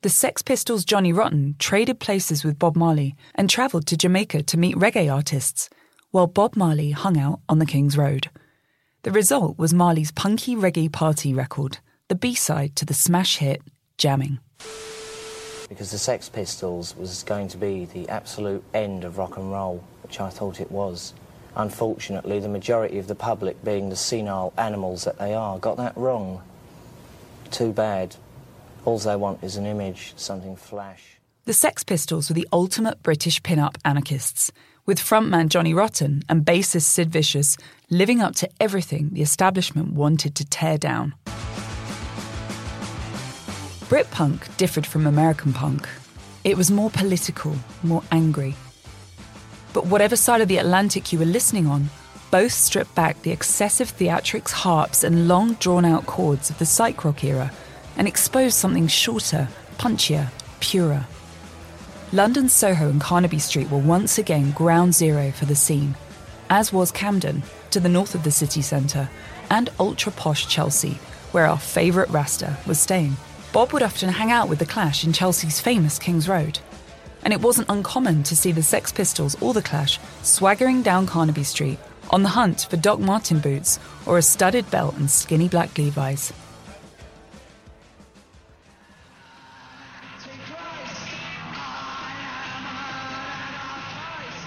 The 0.00 0.08
Sex 0.08 0.40
Pistols' 0.40 0.86
Johnny 0.86 1.12
Rotten 1.12 1.56
traded 1.58 2.00
places 2.00 2.42
with 2.42 2.58
Bob 2.58 2.74
Marley 2.74 3.14
and 3.34 3.50
travelled 3.50 3.86
to 3.88 3.98
Jamaica 3.98 4.44
to 4.44 4.58
meet 4.58 4.74
reggae 4.76 5.12
artists, 5.12 5.68
while 6.10 6.26
Bob 6.26 6.56
Marley 6.56 6.92
hung 6.92 7.18
out 7.18 7.40
on 7.50 7.58
the 7.58 7.66
King's 7.66 7.98
Road. 7.98 8.30
The 9.02 9.10
result 9.10 9.58
was 9.58 9.74
Marley's 9.74 10.10
punky 10.10 10.56
reggae 10.56 10.90
party 10.90 11.34
record, 11.34 11.78
the 12.08 12.14
B 12.14 12.34
side 12.34 12.76
to 12.76 12.86
the 12.86 12.94
smash 12.94 13.36
hit 13.36 13.60
Jamming. 13.98 14.38
Because 15.68 15.90
the 15.90 15.98
Sex 15.98 16.28
Pistols 16.28 16.96
was 16.96 17.22
going 17.24 17.48
to 17.48 17.58
be 17.58 17.84
the 17.84 18.08
absolute 18.08 18.64
end 18.72 19.04
of 19.04 19.18
rock 19.18 19.36
and 19.36 19.52
roll, 19.52 19.84
which 20.12 20.20
I 20.20 20.28
thought 20.28 20.60
it 20.60 20.70
was. 20.70 21.14
Unfortunately, 21.56 22.38
the 22.38 22.46
majority 22.46 22.98
of 22.98 23.06
the 23.06 23.14
public, 23.14 23.64
being 23.64 23.88
the 23.88 23.96
senile 23.96 24.52
animals 24.58 25.04
that 25.04 25.18
they 25.18 25.32
are, 25.32 25.58
got 25.58 25.78
that 25.78 25.96
wrong. 25.96 26.42
Too 27.50 27.72
bad. 27.72 28.16
All 28.84 28.98
they 28.98 29.16
want 29.16 29.42
is 29.42 29.56
an 29.56 29.64
image, 29.64 30.12
something 30.16 30.54
flash. 30.54 31.16
The 31.46 31.54
Sex 31.54 31.82
Pistols 31.82 32.28
were 32.28 32.34
the 32.34 32.46
ultimate 32.52 33.02
British 33.02 33.42
pin-up 33.42 33.78
anarchists, 33.86 34.52
with 34.84 34.98
frontman 34.98 35.48
Johnny 35.48 35.72
Rotten 35.72 36.24
and 36.28 36.44
bassist 36.44 36.82
Sid 36.82 37.10
Vicious 37.10 37.56
living 37.88 38.20
up 38.20 38.34
to 38.34 38.50
everything 38.60 39.14
the 39.14 39.22
establishment 39.22 39.94
wanted 39.94 40.34
to 40.34 40.44
tear 40.44 40.76
down. 40.76 41.14
Britpunk 43.88 44.54
differed 44.58 44.84
from 44.84 45.06
American 45.06 45.54
punk. 45.54 45.88
It 46.44 46.58
was 46.58 46.70
more 46.70 46.90
political, 46.90 47.56
more 47.82 48.02
angry, 48.12 48.54
but 49.72 49.86
whatever 49.86 50.16
side 50.16 50.40
of 50.40 50.48
the 50.48 50.58
Atlantic 50.58 51.12
you 51.12 51.18
were 51.18 51.24
listening 51.24 51.66
on, 51.66 51.90
both 52.30 52.52
stripped 52.52 52.94
back 52.94 53.20
the 53.22 53.30
excessive 53.30 53.96
theatrics 53.96 54.50
harps 54.50 55.04
and 55.04 55.28
long 55.28 55.54
drawn 55.54 55.84
out 55.84 56.06
chords 56.06 56.50
of 56.50 56.58
the 56.58 56.66
psych 56.66 57.04
rock 57.04 57.22
era 57.24 57.52
and 57.96 58.08
exposed 58.08 58.56
something 58.56 58.86
shorter, 58.86 59.48
punchier, 59.78 60.30
purer. 60.60 61.04
London's 62.12 62.52
Soho 62.52 62.88
and 62.88 63.00
Carnaby 63.00 63.38
Street 63.38 63.70
were 63.70 63.78
once 63.78 64.18
again 64.18 64.50
ground 64.52 64.94
zero 64.94 65.30
for 65.30 65.44
the 65.44 65.54
scene, 65.54 65.94
as 66.50 66.72
was 66.72 66.90
Camden, 66.90 67.42
to 67.70 67.80
the 67.80 67.88
north 67.88 68.14
of 68.14 68.22
the 68.22 68.30
city 68.30 68.62
centre, 68.62 69.08
and 69.50 69.70
ultra 69.78 70.12
posh 70.12 70.46
Chelsea, 70.46 70.98
where 71.32 71.46
our 71.46 71.58
favourite 71.58 72.10
Rasta 72.10 72.56
was 72.66 72.78
staying. 72.78 73.16
Bob 73.52 73.72
would 73.72 73.82
often 73.82 74.08
hang 74.08 74.30
out 74.30 74.48
with 74.48 74.58
The 74.58 74.66
Clash 74.66 75.04
in 75.04 75.12
Chelsea's 75.12 75.60
famous 75.60 75.98
King's 75.98 76.28
Road 76.28 76.58
and 77.24 77.32
it 77.32 77.40
wasn't 77.40 77.70
uncommon 77.70 78.22
to 78.24 78.36
see 78.36 78.52
the 78.52 78.62
Sex 78.62 78.92
Pistols 78.92 79.36
or 79.40 79.54
The 79.54 79.62
Clash 79.62 79.98
swaggering 80.22 80.82
down 80.82 81.06
Carnaby 81.06 81.44
Street 81.44 81.78
on 82.10 82.22
the 82.22 82.28
hunt 82.28 82.66
for 82.68 82.76
Doc 82.76 83.00
Martens 83.00 83.42
boots 83.42 83.78
or 84.06 84.18
a 84.18 84.22
studded 84.22 84.70
belt 84.70 84.96
and 84.96 85.10
skinny 85.10 85.48
black 85.48 85.76
Levi's. 85.78 86.32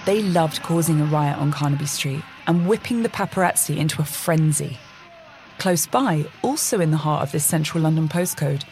They 0.06 0.22
loved 0.22 0.62
causing 0.62 1.00
a 1.00 1.04
riot 1.04 1.36
on 1.38 1.50
Carnaby 1.50 1.86
Street 1.86 2.22
and 2.46 2.68
whipping 2.68 3.02
the 3.02 3.08
paparazzi 3.08 3.76
into 3.76 4.00
a 4.00 4.04
frenzy. 4.04 4.78
Close 5.58 5.86
by, 5.86 6.26
also 6.42 6.80
in 6.80 6.92
the 6.92 6.96
heart 6.96 7.24
of 7.24 7.32
this 7.32 7.44
central 7.44 7.82
London 7.82 8.08
postcode, 8.08 8.62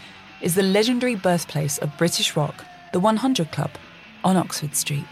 is 0.40 0.54
the 0.54 0.62
legendary 0.62 1.16
birthplace 1.16 1.78
of 1.78 1.96
British 1.98 2.36
rock, 2.36 2.64
the 2.92 3.00
100 3.00 3.50
Club, 3.50 3.70
on 4.24 4.36
Oxford 4.36 4.74
Street. 4.74 5.04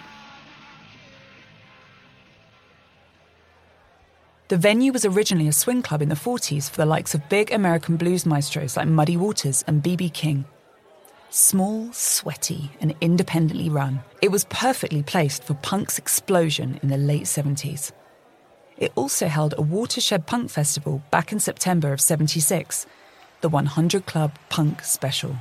The 4.49 4.59
venue 4.59 4.93
was 4.93 5.05
originally 5.05 5.49
a 5.49 5.53
swing 5.53 5.83
club 5.83 6.03
in 6.03 6.11
the 6.11 6.15
40s 6.15 6.69
for 6.69 6.77
the 6.77 6.85
likes 6.85 7.15
of 7.15 7.29
big 7.31 7.53
American 7.53 7.97
blues 7.97 8.27
maestros 8.27 8.77
like 8.77 8.87
Muddy 8.87 9.17
Waters 9.17 9.65
and 9.67 9.83
B.B. 9.83 10.11
King. 10.11 10.45
Small, 11.31 11.91
sweaty, 11.95 12.71
and 12.79 12.95
independently 13.01 13.71
run, 13.71 14.01
it 14.21 14.31
was 14.31 14.45
perfectly 14.51 15.03
placed 15.03 15.45
for 15.45 15.55
punk's 15.55 15.97
explosion 15.97 16.79
in 16.83 16.91
the 16.91 16.99
late 16.99 17.23
70s. 17.23 17.93
It 18.77 18.93
also 18.95 19.29
held 19.29 19.55
a 19.57 19.63
watershed 19.63 20.27
punk 20.27 20.51
festival 20.51 21.03
back 21.11 21.33
in 21.33 21.41
September 21.41 21.93
of 21.95 22.03
76, 22.03 22.85
the 23.41 23.49
100 23.49 24.05
Club 24.05 24.39
Punk 24.51 24.85
Special. 24.85 25.37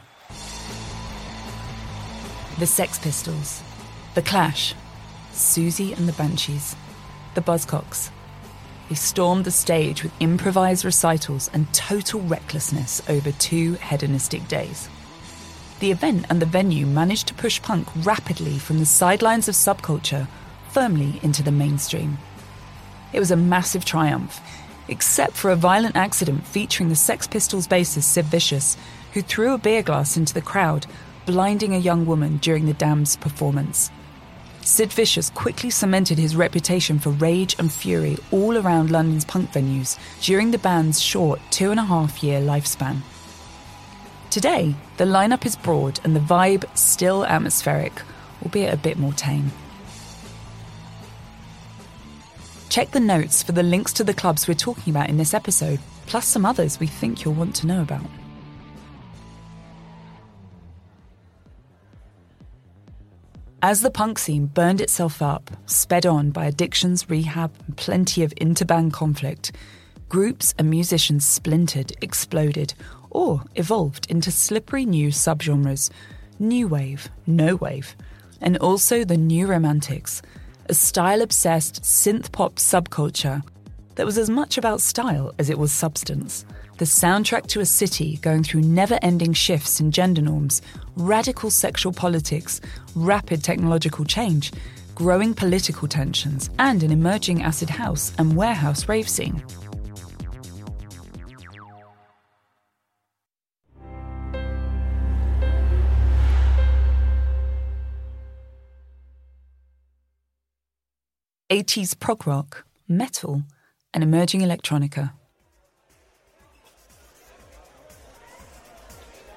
The 2.61 2.67
Sex 2.67 2.99
Pistols, 2.99 3.63
The 4.13 4.21
Clash, 4.21 4.75
Siouxsie 5.33 5.97
and 5.97 6.07
the 6.07 6.13
Banshees, 6.13 6.75
The 7.33 7.41
Buzzcocks. 7.41 8.11
They 8.87 8.93
stormed 8.93 9.45
the 9.45 9.49
stage 9.49 10.03
with 10.03 10.11
improvised 10.19 10.85
recitals 10.85 11.49
and 11.55 11.73
total 11.73 12.21
recklessness 12.21 13.01
over 13.09 13.31
two 13.31 13.73
hedonistic 13.81 14.47
days. 14.47 14.89
The 15.79 15.89
event 15.89 16.27
and 16.29 16.39
the 16.39 16.45
venue 16.45 16.85
managed 16.85 17.29
to 17.29 17.33
push 17.33 17.59
punk 17.59 17.87
rapidly 18.05 18.59
from 18.59 18.77
the 18.77 18.85
sidelines 18.85 19.47
of 19.47 19.55
subculture 19.55 20.27
firmly 20.69 21.19
into 21.23 21.41
the 21.41 21.51
mainstream. 21.51 22.19
It 23.11 23.19
was 23.19 23.31
a 23.31 23.35
massive 23.35 23.85
triumph, 23.85 24.39
except 24.87 25.33
for 25.33 25.49
a 25.49 25.55
violent 25.55 25.95
accident 25.95 26.45
featuring 26.45 26.89
the 26.89 26.95
Sex 26.95 27.25
Pistols 27.25 27.67
bassist 27.67 28.03
Sid 28.03 28.25
Vicious, 28.25 28.77
who 29.13 29.23
threw 29.23 29.55
a 29.55 29.57
beer 29.57 29.81
glass 29.81 30.15
into 30.15 30.35
the 30.35 30.43
crowd 30.43 30.85
blinding 31.25 31.73
a 31.73 31.79
young 31.79 32.05
woman 32.05 32.37
during 32.37 32.65
the 32.65 32.73
Damned's 32.73 33.15
performance. 33.15 33.91
Sid 34.63 34.93
Vicious 34.93 35.29
quickly 35.31 35.69
cemented 35.69 36.17
his 36.17 36.35
reputation 36.35 36.99
for 36.99 37.09
rage 37.09 37.55
and 37.57 37.71
fury 37.71 38.17
all 38.31 38.57
around 38.57 38.91
London's 38.91 39.25
punk 39.25 39.51
venues 39.51 39.97
during 40.21 40.51
the 40.51 40.59
band's 40.59 41.01
short 41.01 41.39
two 41.49 41.71
and 41.71 41.79
a 41.79 41.85
half 41.85 42.23
year 42.23 42.39
lifespan. 42.39 43.01
Today, 44.29 44.75
the 44.97 45.03
lineup 45.03 45.45
is 45.45 45.55
broad 45.55 45.99
and 46.03 46.15
the 46.15 46.19
vibe 46.19 46.65
still 46.77 47.25
atmospheric, 47.25 48.01
albeit 48.43 48.73
a 48.73 48.77
bit 48.77 48.97
more 48.97 49.13
tame. 49.13 49.51
Check 52.69 52.91
the 52.91 53.01
notes 53.01 53.43
for 53.43 53.51
the 53.51 53.63
links 53.63 53.91
to 53.93 54.03
the 54.05 54.13
clubs 54.13 54.47
we're 54.47 54.53
talking 54.53 54.91
about 54.91 55.09
in 55.09 55.17
this 55.17 55.33
episode, 55.33 55.79
plus 56.05 56.25
some 56.25 56.45
others 56.45 56.79
we 56.79 56.87
think 56.87 57.25
you'll 57.25 57.33
want 57.33 57.55
to 57.55 57.67
know 57.67 57.81
about. 57.81 58.05
As 63.63 63.81
the 63.81 63.91
punk 63.91 64.17
scene 64.17 64.47
burned 64.47 64.81
itself 64.81 65.21
up, 65.21 65.51
sped 65.67 66.07
on 66.07 66.31
by 66.31 66.45
addictions, 66.45 67.07
rehab, 67.11 67.51
and 67.67 67.77
plenty 67.77 68.23
of 68.23 68.33
interband 68.41 68.91
conflict, 68.91 69.51
groups 70.09 70.55
and 70.57 70.67
musicians 70.67 71.25
splintered, 71.25 71.93
exploded, 72.01 72.73
or 73.11 73.43
evolved 73.53 74.09
into 74.09 74.31
slippery 74.31 74.83
new 74.83 75.09
subgenres. 75.09 75.91
New 76.39 76.67
wave, 76.67 77.07
no 77.27 77.55
wave, 77.55 77.95
and 78.41 78.57
also 78.57 79.03
the 79.03 79.15
new 79.15 79.45
romantics. 79.45 80.23
A 80.67 80.73
style 80.73 81.21
obsessed 81.21 81.83
synth 81.83 82.31
pop 82.31 82.55
subculture 82.55 83.43
that 83.93 84.07
was 84.07 84.17
as 84.17 84.29
much 84.29 84.57
about 84.57 84.81
style 84.81 85.35
as 85.37 85.51
it 85.51 85.59
was 85.59 85.71
substance. 85.71 86.45
The 86.79 86.85
soundtrack 86.85 87.45
to 87.49 87.59
a 87.59 87.65
city 87.65 88.17
going 88.23 88.43
through 88.43 88.61
never 88.61 88.97
ending 89.03 89.33
shifts 89.33 89.79
in 89.79 89.91
gender 89.91 90.23
norms, 90.23 90.63
radical 90.95 91.49
sexual 91.49 91.91
politics, 91.91 92.61
rapid 92.95 93.43
technological 93.43 94.05
change, 94.05 94.51
growing 94.95 95.33
political 95.33 95.87
tensions, 95.87 96.49
and 96.59 96.83
an 96.83 96.91
emerging 96.91 97.41
acid 97.43 97.69
house 97.69 98.13
and 98.17 98.35
warehouse 98.35 98.87
rave 98.87 99.09
scene. 99.09 99.43
80s 111.51 111.99
prog 111.99 112.25
rock, 112.25 112.63
metal, 112.87 113.43
and 113.93 114.05
emerging 114.05 114.39
electronica. 114.39 115.11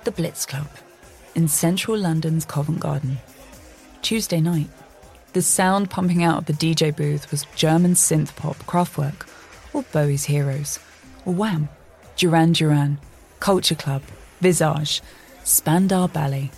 The 0.05 0.13
Blitz 0.13 0.47
Club 0.47 0.69
in 1.35 1.49
central 1.49 1.97
London's 1.97 2.45
Covent 2.45 2.81
Garden. 2.81 3.19
Tuesday 4.03 4.41
night. 4.41 4.69
The 5.33 5.43
sound 5.43 5.91
pumping 5.91 6.23
out 6.23 6.39
of 6.39 6.47
the 6.47 6.53
DJ 6.53 6.95
booth 6.95 7.31
was 7.31 7.47
German 7.57 7.95
synth 7.95 8.37
pop 8.37 8.57
Kraftwerk, 8.67 9.27
or 9.73 9.83
Bowie's 9.93 10.27
Heroes, 10.27 10.79
or 11.25 11.35
Wham, 11.35 11.69
Duran 12.17 12.53
Duran, 12.53 12.99
Culture 13.41 13.75
Club, 13.75 14.03
Visage, 14.41 15.03
Spandau 15.43 16.07
Ballet, 16.07 16.51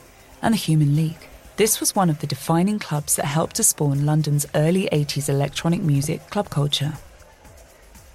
and 0.42 0.52
the 0.52 0.58
Human 0.58 0.94
League. 0.94 1.28
This 1.56 1.80
was 1.80 1.94
one 1.94 2.10
of 2.10 2.18
the 2.18 2.26
defining 2.26 2.78
clubs 2.78 3.16
that 3.16 3.24
helped 3.24 3.56
to 3.56 3.64
spawn 3.64 4.04
London's 4.04 4.44
early 4.54 4.88
80s 4.92 5.30
electronic 5.30 5.80
music 5.80 6.28
club 6.28 6.50
culture. 6.50 6.94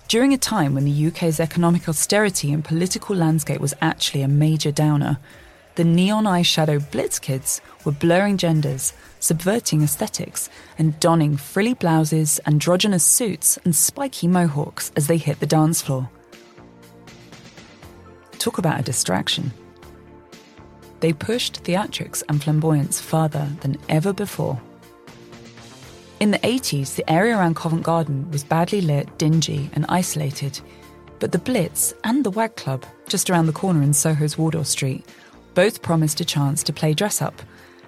During 0.07 0.33
a 0.33 0.37
time 0.37 0.75
when 0.75 0.85
the 0.85 1.07
UK's 1.07 1.39
economic 1.39 1.89
austerity 1.89 2.51
and 2.51 2.63
political 2.63 3.15
landscape 3.15 3.61
was 3.61 3.73
actually 3.81 4.21
a 4.21 4.27
major 4.27 4.71
downer, 4.71 5.17
the 5.75 5.83
neon 5.83 6.25
eyeshadow 6.25 6.79
Blitz 6.91 7.19
kids 7.19 7.61
were 7.85 7.91
blurring 7.91 8.37
genders, 8.37 8.93
subverting 9.19 9.83
aesthetics, 9.83 10.49
and 10.77 10.99
donning 10.99 11.37
frilly 11.37 11.73
blouses, 11.73 12.39
androgynous 12.45 13.03
suits, 13.03 13.57
and 13.65 13.75
spiky 13.75 14.27
mohawks 14.27 14.91
as 14.95 15.07
they 15.07 15.17
hit 15.17 15.39
the 15.39 15.45
dance 15.45 15.81
floor. 15.81 16.09
Talk 18.37 18.57
about 18.57 18.79
a 18.79 18.83
distraction 18.83 19.51
they 21.01 21.13
pushed 21.13 21.63
theatrics 21.63 22.23
and 22.29 22.41
flamboyance 22.41 23.01
farther 23.01 23.49
than 23.61 23.77
ever 23.89 24.13
before. 24.13 24.61
In 26.19 26.29
the 26.29 26.39
80s, 26.39 26.95
the 26.95 27.11
area 27.11 27.35
around 27.35 27.55
Covent 27.55 27.81
Garden 27.81 28.29
was 28.29 28.43
badly 28.43 28.81
lit, 28.81 29.17
dingy, 29.17 29.69
and 29.73 29.85
isolated. 29.89 30.61
But 31.19 31.31
the 31.31 31.39
Blitz 31.39 31.93
and 32.03 32.23
the 32.23 32.29
Wag 32.29 32.55
Club, 32.55 32.85
just 33.07 33.29
around 33.29 33.47
the 33.47 33.51
corner 33.51 33.81
in 33.81 33.93
Soho's 33.93 34.37
Wardour 34.37 34.63
Street, 34.63 35.05
both 35.53 35.81
promised 35.81 36.19
a 36.21 36.25
chance 36.25 36.63
to 36.63 36.73
play 36.73 36.93
dress 36.93 37.21
up 37.21 37.41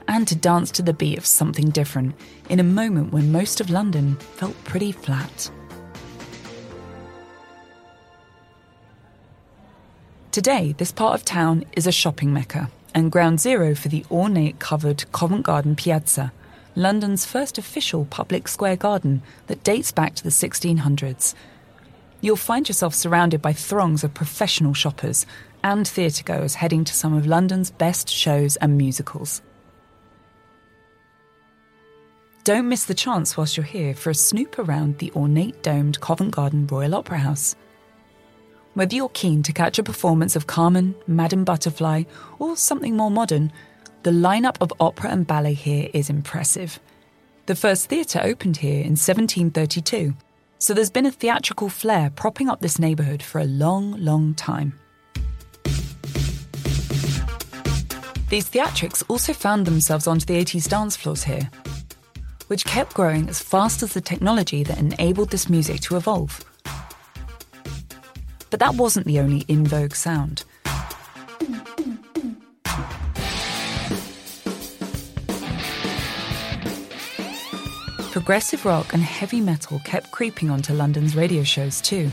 and 0.08 0.28
to 0.28 0.36
dance 0.36 0.72
to 0.72 0.82
the 0.82 0.94
beat 0.94 1.18
of 1.18 1.26
something 1.26 1.70
different 1.70 2.16
in 2.50 2.60
a 2.60 2.64
moment 2.64 3.14
when 3.14 3.32
most 3.32 3.62
of 3.62 3.70
London 3.70 4.16
felt 4.36 4.62
pretty 4.64 4.92
flat. 4.92 5.50
Today, 10.32 10.74
this 10.78 10.92
part 10.92 11.14
of 11.14 11.24
town 11.24 11.64
is 11.74 11.86
a 11.86 11.92
shopping 11.92 12.34
mecca 12.34 12.72
and 12.96 13.12
ground 13.12 13.40
zero 13.40 13.76
for 13.76 13.90
the 13.90 14.06
ornate 14.10 14.60
covered 14.60 15.06
Covent 15.12 15.44
Garden 15.44 15.76
Piazza, 15.76 16.32
London's 16.76 17.26
first 17.26 17.58
official 17.58 18.06
public 18.06 18.48
square 18.48 18.76
garden 18.76 19.22
that 19.48 19.64
dates 19.64 19.92
back 19.92 20.16
to 20.16 20.24
the 20.24 20.30
1600s. 20.30 21.36
You'll 22.20 22.36
find 22.36 22.68
yourself 22.68 22.96
surrounded 22.96 23.42
by 23.42 23.54
throngs 23.54 24.04
of 24.04 24.14
professional 24.14 24.74
shoppers 24.74 25.26
and 25.64 25.86
theatregoers 25.86 26.56
heading 26.56 26.84
to 26.84 26.94
some 26.94 27.14
of 27.14 27.26
London's 27.26 27.72
best 27.72 28.10
shows 28.10 28.56
and 28.58 28.78
musicals. 28.78 29.42
Don't 32.44 32.68
miss 32.68 32.84
the 32.84 32.94
chance 32.94 33.38
whilst 33.38 33.56
you're 33.56 33.64
here 33.66 33.94
for 33.94 34.10
a 34.10 34.16
snoop 34.16 34.60
around 34.60 34.98
the 34.98 35.12
ornate 35.14 35.64
domed 35.64 36.02
Covent 36.02 36.32
Garden 36.32 36.68
Royal 36.68 36.96
Opera 36.96 37.20
House. 37.20 37.56
Whether 38.74 38.96
you're 38.96 39.10
keen 39.10 39.44
to 39.44 39.54
catch 39.54 39.80
a 39.80 39.84
performance 39.84 40.36
of 40.36 40.48
Carmen, 40.48 40.96
Madame 41.08 41.46
Butterfly, 41.46 42.04
or 42.40 42.58
something 42.58 42.98
more 42.98 43.12
modern, 43.12 43.54
the 44.02 44.12
lineup 44.12 44.58
of 44.60 44.74
opera 44.82 45.12
and 45.12 45.26
ballet 45.26 45.54
here 45.54 45.90
is 45.94 46.10
impressive. 46.10 46.82
The 47.46 47.56
first 47.56 47.88
theatre 47.88 48.20
opened 48.22 48.58
here 48.58 48.82
in 48.82 48.98
1732, 48.98 50.14
so 50.60 50.74
there's 50.74 50.90
been 50.90 51.06
a 51.06 51.12
theatrical 51.12 51.70
flair 51.70 52.10
propping 52.10 52.50
up 52.50 52.60
this 52.60 52.80
neighbourhood 52.80 53.24
for 53.24 53.40
a 53.40 53.46
long, 53.46 53.94
long 53.94 54.34
time. 54.34 54.80
These 58.34 58.50
theatrics 58.50 59.04
also 59.10 59.32
found 59.32 59.68
themselves 59.68 60.08
onto 60.08 60.26
the 60.26 60.44
80s 60.44 60.68
dance 60.68 60.96
floors 60.96 61.24
here, 61.24 61.52
which 62.48 62.66
kept 62.66 62.96
growing 62.96 63.30
as 63.30 63.40
fast 63.40 63.84
as 63.84 63.94
the 63.94 64.02
technology 64.02 64.64
that 64.64 64.80
enabled 64.80 65.30
this 65.30 65.50
music 65.50 65.82
to 65.82 65.98
evolve. 65.98 66.44
But 68.50 68.60
that 68.60 68.74
wasn't 68.74 69.06
the 69.06 69.20
only 69.20 69.42
in 69.48 69.68
vogue 69.68 69.94
sound. 69.94 70.46
Progressive 78.12 78.66
rock 78.66 78.96
and 78.96 79.04
heavy 79.04 79.42
metal 79.42 79.80
kept 79.86 80.10
creeping 80.10 80.50
onto 80.50 80.74
London's 80.74 81.16
radio 81.16 81.44
shows 81.44 81.80
too. 81.82 82.10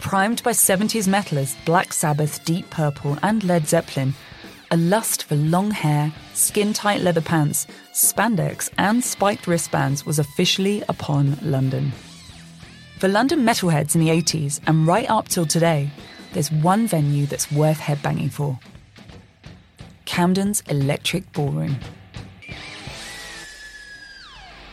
Primed 0.00 0.42
by 0.42 0.50
70s 0.50 1.08
metalers 1.08 1.56
Black 1.64 1.94
Sabbath, 1.94 2.44
Deep 2.44 2.68
Purple, 2.68 3.16
and 3.22 3.42
Led 3.42 3.66
Zeppelin, 3.66 4.12
a 4.74 4.76
lust 4.76 5.22
for 5.22 5.36
long 5.36 5.70
hair, 5.70 6.12
skin 6.32 6.72
tight 6.72 7.00
leather 7.00 7.20
pants, 7.20 7.68
spandex, 7.92 8.68
and 8.76 9.04
spiked 9.04 9.46
wristbands 9.46 10.04
was 10.04 10.18
officially 10.18 10.82
upon 10.88 11.38
London. 11.42 11.92
For 12.98 13.06
London 13.06 13.44
metalheads 13.44 13.94
in 13.94 14.00
the 14.00 14.08
80s 14.08 14.60
and 14.66 14.84
right 14.84 15.08
up 15.08 15.28
till 15.28 15.46
today, 15.46 15.90
there's 16.32 16.50
one 16.50 16.88
venue 16.88 17.24
that's 17.26 17.52
worth 17.52 17.78
headbanging 17.78 18.32
for 18.32 18.58
Camden's 20.06 20.60
Electric 20.62 21.32
Ballroom. 21.32 21.76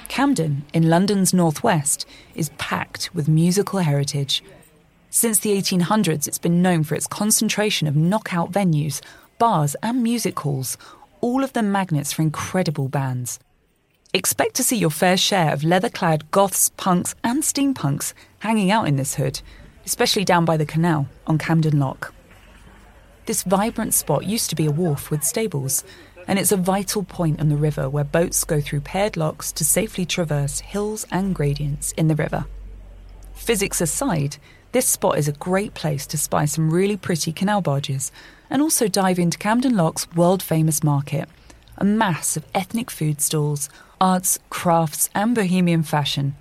Camden, 0.08 0.66
in 0.74 0.90
London's 0.90 1.32
northwest, 1.32 2.08
is 2.34 2.50
packed 2.58 3.14
with 3.14 3.28
musical 3.28 3.78
heritage. 3.78 4.44
Since 5.12 5.40
the 5.40 5.52
1800s, 5.52 6.28
it's 6.28 6.40
been 6.40 6.64
known 6.64 6.84
for 6.84 6.96
its 6.96 7.06
concentration 7.06 7.88
of 7.88 7.96
knockout 7.96 8.52
venues, 8.52 9.00
bars, 9.42 9.76
and 9.82 10.04
music 10.04 10.40
halls, 10.42 10.78
all 11.20 11.44
of 11.44 11.54
them 11.54 11.72
magnets 11.72 12.14
for 12.14 12.22
incredible 12.22 12.88
bands. 12.88 13.40
Expect 14.14 14.54
to 14.54 14.64
see 14.64 14.78
your 14.78 14.92
fair 14.92 15.18
share 15.18 15.52
of 15.52 15.64
leather 15.64 15.90
clad 15.90 16.30
goths, 16.30 16.70
punks, 16.78 17.16
and 17.24 17.42
steampunks 17.42 18.14
hanging 18.38 18.70
out 18.70 18.88
in 18.88 18.98
this 18.98 19.16
hood, 19.16 19.42
especially 19.84 20.24
down 20.24 20.46
by 20.46 20.58
the 20.58 20.66
canal 20.74 21.08
on 21.26 21.40
Camden 21.40 21.80
Lock. 21.80 22.14
This 23.26 23.42
vibrant 23.42 23.96
spot 23.96 24.28
used 24.28 24.52
to 24.52 24.56
be 24.56 24.68
a 24.68 24.72
wharf 24.72 25.10
with 25.10 25.24
stables, 25.24 25.84
and 26.28 26.38
it's 26.38 26.52
a 26.52 26.56
vital 26.56 27.02
point 27.02 27.42
on 27.42 27.50
the 27.50 27.56
river 27.56 27.90
where 27.90 28.04
boats 28.04 28.44
go 28.44 28.62
through 28.62 28.82
paired 28.82 29.18
locks 29.18 29.52
to 29.54 29.66
safely 29.66 30.06
traverse 30.06 30.60
hills 30.60 31.08
and 31.10 31.34
gradients 31.34 31.94
in 31.94 32.10
the 32.10 32.16
river. 32.16 32.46
Physics 33.34 33.82
aside, 33.82 34.38
this 34.72 34.86
spot 34.86 35.18
is 35.18 35.28
a 35.28 35.34
great 35.34 35.74
place 35.74 36.06
to 36.06 36.18
spy 36.20 36.46
some 36.46 36.70
really 36.70 36.96
pretty 36.96 37.34
canal 37.34 37.62
barges 37.62 38.12
and 38.52 38.62
also 38.62 38.88
dive 38.88 39.18
into 39.18 39.38
Camden 39.38 39.76
Lock's 39.76 40.12
world 40.12 40.44
famous 40.44 40.84
market, 40.84 41.28
a 41.78 41.86
mass 41.86 42.36
of 42.36 42.46
ethnic 42.54 42.92
food 42.92 43.22
stalls, 43.22 43.70
arts, 44.00 44.38
crafts, 44.50 45.10
and 45.16 45.34
bohemian 45.34 45.84
fashion. 45.84 46.36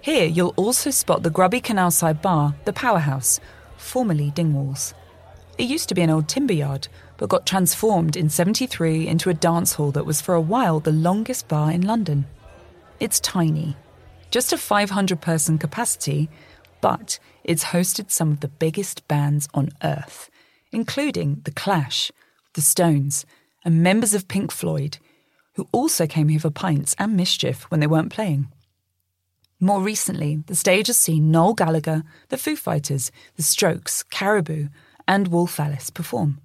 Here, 0.00 0.26
you'll 0.26 0.54
also 0.56 0.90
spot 0.90 1.22
the 1.22 1.30
grubby 1.30 1.60
canalside 1.60 2.20
bar, 2.20 2.56
the 2.64 2.72
Powerhouse, 2.72 3.40
formerly 3.76 4.32
Dingwalls. 4.32 4.92
It 5.56 5.64
used 5.68 5.88
to 5.88 5.94
be 5.94 6.02
an 6.02 6.10
old 6.10 6.28
timber 6.28 6.52
yard, 6.52 6.88
but 7.16 7.28
got 7.28 7.46
transformed 7.46 8.16
in 8.16 8.28
73 8.28 9.06
into 9.06 9.30
a 9.30 9.34
dance 9.34 9.74
hall 9.74 9.92
that 9.92 10.04
was 10.04 10.20
for 10.20 10.34
a 10.34 10.40
while 10.40 10.80
the 10.80 10.92
longest 10.92 11.48
bar 11.48 11.70
in 11.70 11.82
London. 11.82 12.26
It's 12.98 13.20
tiny, 13.20 13.76
just 14.30 14.52
a 14.52 14.58
500 14.58 15.20
person 15.20 15.58
capacity, 15.58 16.28
but 16.86 17.18
it's 17.42 17.72
hosted 17.74 18.12
some 18.12 18.30
of 18.30 18.38
the 18.38 18.46
biggest 18.46 19.08
bands 19.08 19.48
on 19.52 19.70
earth, 19.82 20.30
including 20.70 21.40
The 21.42 21.50
Clash, 21.50 22.12
The 22.54 22.60
Stones, 22.60 23.26
and 23.64 23.82
members 23.82 24.14
of 24.14 24.28
Pink 24.28 24.52
Floyd, 24.52 24.98
who 25.54 25.66
also 25.72 26.06
came 26.06 26.28
here 26.28 26.38
for 26.38 26.50
pints 26.50 26.94
and 26.96 27.16
mischief 27.16 27.64
when 27.72 27.80
they 27.80 27.88
weren't 27.88 28.12
playing. 28.12 28.52
More 29.58 29.80
recently, 29.80 30.44
the 30.46 30.54
stage 30.54 30.86
has 30.86 30.96
seen 30.96 31.32
Noel 31.32 31.54
Gallagher, 31.54 32.04
the 32.28 32.38
Foo 32.38 32.54
Fighters, 32.54 33.10
The 33.34 33.42
Strokes, 33.42 34.04
Caribou, 34.04 34.68
and 35.08 35.26
Wolf 35.26 35.58
Alice 35.58 35.90
perform. 35.90 36.40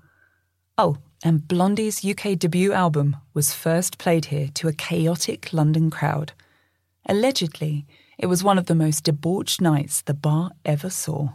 Oh, 0.75 0.97
and 1.23 1.47
Blondie's 1.47 2.04
UK 2.04 2.39
debut 2.39 2.73
album 2.73 3.15
was 3.36 3.54
first 3.54 3.99
played 3.99 4.25
here 4.25 4.49
to 4.56 4.67
a 4.67 4.73
chaotic 4.73 5.54
London 5.54 5.91
crowd. 5.91 6.32
Allegedly, 7.06 7.86
it 8.22 8.28
was 8.28 8.44
one 8.44 8.60
of 8.60 8.68
the 8.68 8.76
most 8.76 9.04
debauched 9.04 9.60
nights 9.60 10.04
the 10.04 10.14
bar 10.14 10.52
ever 10.64 10.92
saw. 10.92 11.30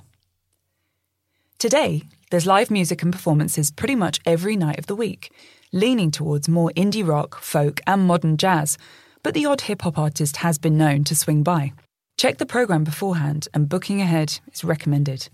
Today, 1.58 2.02
there's 2.30 2.46
live 2.46 2.70
music 2.70 3.02
and 3.02 3.12
performances 3.12 3.72
pretty 3.72 3.96
much 3.96 4.20
every 4.24 4.54
night 4.54 4.78
of 4.78 4.86
the 4.86 4.94
week, 4.94 5.32
leaning 5.72 6.12
towards 6.12 6.48
more 6.48 6.70
indie 6.76 7.06
rock, 7.06 7.40
folk, 7.40 7.80
and 7.88 8.06
modern 8.06 8.36
jazz, 8.36 8.78
but 9.24 9.34
the 9.34 9.46
odd 9.46 9.62
hip 9.62 9.82
hop 9.82 9.98
artist 9.98 10.36
has 10.38 10.58
been 10.58 10.78
known 10.78 11.02
to 11.02 11.16
swing 11.16 11.42
by. 11.42 11.72
Check 12.18 12.38
the 12.38 12.46
programme 12.46 12.84
beforehand, 12.84 13.48
and 13.52 13.68
booking 13.68 14.00
ahead 14.00 14.38
is 14.52 14.62
recommended. 14.62 15.28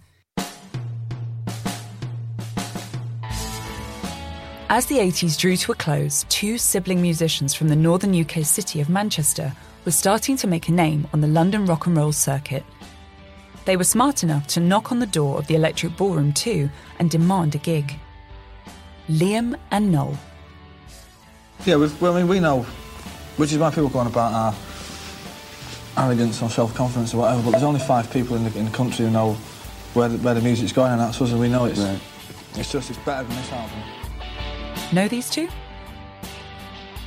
As 4.71 4.87
the 4.87 4.97
80s 4.97 5.39
drew 5.39 5.59
to 5.59 5.73
a 5.73 5.75
close, 5.75 6.25
two 6.31 6.57
sibling 6.57 7.03
musicians 7.03 7.53
from 7.53 7.69
the 7.69 7.77
northern 7.77 8.19
UK 8.19 8.43
city 8.43 8.81
of 8.81 8.89
Manchester 8.89 9.53
were 9.85 9.93
starting 9.93 10.37
to 10.39 10.47
make 10.47 10.69
a 10.69 10.73
name 10.73 11.09
on 11.13 11.21
the 11.21 11.27
London 11.27 11.67
rock 11.67 11.87
and 11.87 11.97
roll 11.97 12.13
circuit. 12.13 12.65
They 13.65 13.77
were 13.77 13.85
smart 13.85 14.23
enough 14.23 14.47
to 14.49 14.61
knock 14.61 14.91
on 14.91 14.99
the 14.99 15.07
door 15.07 15.39
of 15.39 15.47
the 15.47 15.55
Electric 15.55 15.97
Ballroom 15.97 16.33
too 16.33 16.71
and 16.99 17.11
demand 17.11 17.55
a 17.55 17.59
gig. 17.59 17.95
Liam 19.09 19.59
and 19.71 19.93
Noel. 19.93 20.19
Yeah, 21.65 21.77
well, 21.77 22.17
I 22.17 22.19
mean, 22.21 22.29
we 22.29 22.41
know, 22.41 22.63
which 23.37 23.53
is 23.53 23.59
why 23.59 23.71
people 23.71 23.89
go 23.89 24.01
on 24.01 24.07
about 24.09 24.33
our 24.33 24.55
arrogance 26.07 26.43
or 26.43 26.51
self-confidence 26.51 27.15
or 27.15 27.19
whatever, 27.19 27.43
but 27.43 27.51
there's 27.53 27.63
only 27.63 27.81
five 27.81 28.11
people 28.11 28.37
in 28.37 28.45
the, 28.45 28.59
in 28.59 28.65
the 28.65 28.71
country 28.71 29.05
who 29.05 29.11
know 29.11 29.35
where 29.95 30.09
the, 30.09 30.19
where 30.19 30.35
the 30.35 30.41
music's 30.41 30.73
going, 30.73 30.91
and 30.91 31.01
that's 31.01 31.21
us, 31.21 31.31
and 31.31 31.41
we 31.41 31.49
know 31.49 31.67
it's, 31.67 31.79
right. 31.79 32.01
it's 32.55 32.73
just 32.73 32.91
it's 32.91 32.99
better 33.01 33.29
than 33.29 33.37
this 33.37 33.53
album. 33.53 33.79
Know 34.93 35.07
these 35.07 35.31
two? 35.31 35.49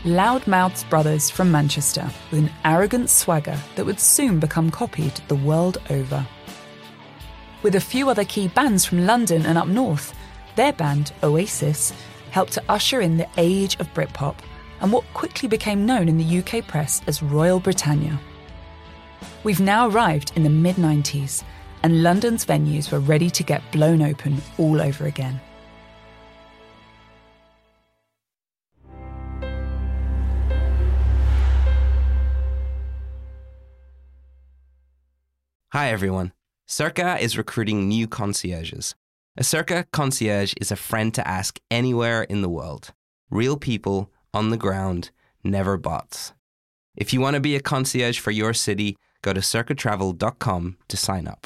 Loudmouths 0.06 0.88
brothers 0.88 1.32
from 1.32 1.52
Manchester 1.52 2.08
with 2.30 2.42
an 2.42 2.52
arrogant 2.64 3.10
swagger 3.10 3.58
that 3.76 3.88
would 3.88 4.00
soon 4.00 4.40
become 4.40 4.70
copied 4.70 5.16
the 5.30 5.36
world 5.36 5.80
over. 5.90 6.24
With 7.64 7.74
a 7.74 7.82
few 7.82 8.08
other 8.08 8.24
key 8.24 8.48
bands 8.50 8.86
from 8.86 9.08
London 9.08 9.48
and 9.48 9.58
up 9.58 9.68
north, 9.68 10.14
their 10.56 10.74
band, 10.74 11.12
Oasis, 11.24 11.92
helped 12.30 12.54
to 12.54 12.64
usher 12.70 13.02
in 13.02 13.18
the 13.18 13.28
age 13.38 13.80
of 13.80 13.92
Britpop 13.96 14.36
and 14.80 14.94
what 14.94 15.12
quickly 15.16 15.50
became 15.50 15.88
known 15.88 16.08
in 16.08 16.20
the 16.20 16.38
UK 16.38 16.68
press 16.68 17.02
as 17.08 17.24
Royal 17.24 17.60
Britannia. 17.60 18.20
We've 19.44 19.60
now 19.60 19.90
arrived 19.90 20.34
in 20.36 20.44
the 20.44 20.52
mid 20.52 20.76
90s, 20.76 21.44
and 21.82 22.04
London's 22.04 22.46
venues 22.46 22.92
were 22.92 23.00
ready 23.00 23.32
to 23.32 23.42
get 23.42 23.72
blown 23.72 24.04
open 24.04 24.40
all 24.60 24.80
over 24.80 25.08
again. 25.08 25.42
Hi, 35.76 35.90
everyone. 35.90 36.32
Cerca 36.70 37.20
is 37.20 37.38
recruiting 37.38 37.90
new 37.90 38.08
concierges. 38.08 38.96
A 39.36 39.44
Cerca 39.44 39.84
concierge 39.92 40.54
is 40.62 40.72
a 40.72 40.78
friend 40.78 41.14
to 41.14 41.28
ask 41.28 41.60
anywhere 41.70 42.24
in 42.24 42.42
the 42.42 42.48
world. 42.48 42.94
Real 43.30 43.58
people 43.58 44.10
on 44.34 44.52
the 44.52 44.58
ground, 44.58 45.12
never 45.44 45.76
bots. 45.76 46.32
If 46.96 47.12
you 47.12 47.20
want 47.20 47.34
to 47.34 47.42
be 47.42 47.58
a 47.58 47.60
concierge 47.60 48.20
for 48.20 48.32
your 48.32 48.54
city, 48.54 48.96
go 49.22 49.34
to 49.34 49.42
cercatravel.com 49.42 50.78
to 50.88 50.96
sign 50.96 51.28
up. 51.28 51.46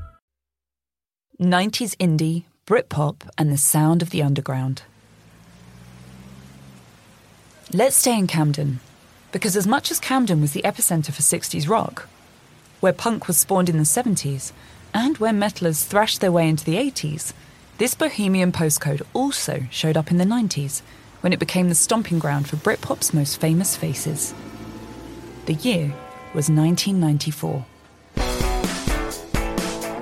90s 1.41 1.95
indie, 1.97 2.43
Britpop, 2.67 3.27
and 3.35 3.51
the 3.51 3.57
sound 3.57 4.03
of 4.03 4.11
the 4.11 4.21
underground. 4.21 4.83
Let's 7.73 7.95
stay 7.95 8.15
in 8.15 8.27
Camden, 8.27 8.79
because 9.31 9.57
as 9.57 9.65
much 9.65 9.89
as 9.89 9.99
Camden 9.99 10.39
was 10.39 10.53
the 10.53 10.61
epicenter 10.61 11.11
for 11.11 11.23
60s 11.23 11.67
rock, 11.67 12.07
where 12.79 12.93
punk 12.93 13.27
was 13.27 13.37
spawned 13.37 13.69
in 13.69 13.77
the 13.77 13.83
70s, 13.83 14.51
and 14.93 15.17
where 15.17 15.33
metalers 15.33 15.83
thrashed 15.83 16.21
their 16.21 16.31
way 16.31 16.47
into 16.47 16.63
the 16.63 16.75
80s, 16.75 17.33
this 17.79 17.95
bohemian 17.95 18.51
postcode 18.51 19.01
also 19.15 19.65
showed 19.71 19.97
up 19.97 20.11
in 20.11 20.17
the 20.17 20.25
90s, 20.25 20.83
when 21.21 21.33
it 21.33 21.39
became 21.39 21.69
the 21.69 21.75
stomping 21.75 22.19
ground 22.19 22.47
for 22.47 22.57
Britpop's 22.57 23.15
most 23.15 23.41
famous 23.41 23.75
faces. 23.75 24.35
The 25.47 25.55
year 25.55 25.87
was 26.35 26.51
1994. 26.51 27.65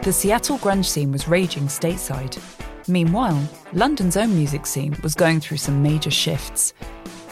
The 0.02 0.14
Seattle 0.14 0.58
grunge 0.60 0.86
scene 0.86 1.12
was 1.12 1.28
raging 1.28 1.64
stateside. 1.64 2.42
Meanwhile, 2.88 3.48
London's 3.74 4.16
own 4.16 4.34
music 4.34 4.66
scene 4.66 4.96
was 5.04 5.14
going 5.14 5.42
through 5.42 5.58
some 5.58 5.84
major 5.84 6.10
shifts. 6.10 6.74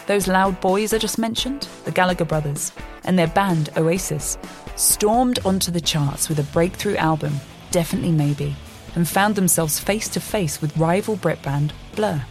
Those 0.06 0.28
loud 0.28 0.60
boys 0.60 0.92
I 0.92 0.98
just 0.98 1.18
mentioned, 1.18 1.66
the 1.86 1.90
Gallagher 1.90 2.26
brothers, 2.26 2.72
and 3.04 3.18
their 3.18 3.26
band 3.26 3.70
Oasis, 3.78 4.36
stormed 4.76 5.38
onto 5.46 5.70
the 5.70 5.80
charts 5.80 6.28
with 6.28 6.40
a 6.40 6.52
breakthrough 6.52 6.96
album, 6.96 7.40
Definitely 7.70 8.12
Maybe, 8.12 8.54
and 8.94 9.08
found 9.08 9.34
themselves 9.34 9.80
face 9.80 10.08
to 10.10 10.20
face 10.20 10.60
with 10.60 10.76
rival 10.76 11.16
Brit 11.16 11.40
band 11.40 11.72
Blur. 11.96 12.22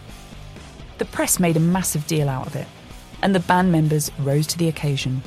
The 1.00 1.06
press 1.06 1.40
made 1.40 1.58
a 1.58 1.60
massive 1.60 2.06
deal 2.06 2.30
out 2.30 2.46
of 2.46 2.56
it, 2.56 2.68
and 3.24 3.34
the 3.34 3.40
band 3.40 3.72
members 3.72 4.12
rose 4.20 4.46
to 4.48 4.58
the 4.60 4.68
occasion. 4.68 5.24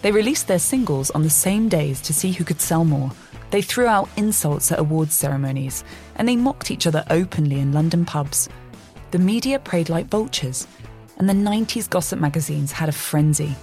They 0.00 0.10
released 0.10 0.48
their 0.48 0.58
singles 0.58 1.10
on 1.10 1.22
the 1.22 1.30
same 1.30 1.68
days 1.68 2.00
to 2.00 2.14
see 2.14 2.32
who 2.32 2.44
could 2.44 2.62
sell 2.62 2.86
more 2.86 3.12
they 3.50 3.62
threw 3.62 3.86
out 3.86 4.08
insults 4.16 4.70
at 4.72 4.78
awards 4.78 5.14
ceremonies, 5.14 5.84
and 6.16 6.28
they 6.28 6.36
mocked 6.36 6.70
each 6.70 6.86
other 6.86 7.04
openly 7.10 7.58
in 7.60 7.72
London 7.72 8.04
pubs. 8.04 8.48
The 9.10 9.18
media 9.18 9.58
preyed 9.58 9.88
like 9.88 10.06
vultures, 10.06 10.66
and 11.16 11.28
the 11.28 11.34
90s 11.34 11.88
gossip 11.88 12.18
magazines 12.18 12.72
had 12.72 12.88
a 12.88 12.92
frenzy. 12.92 13.54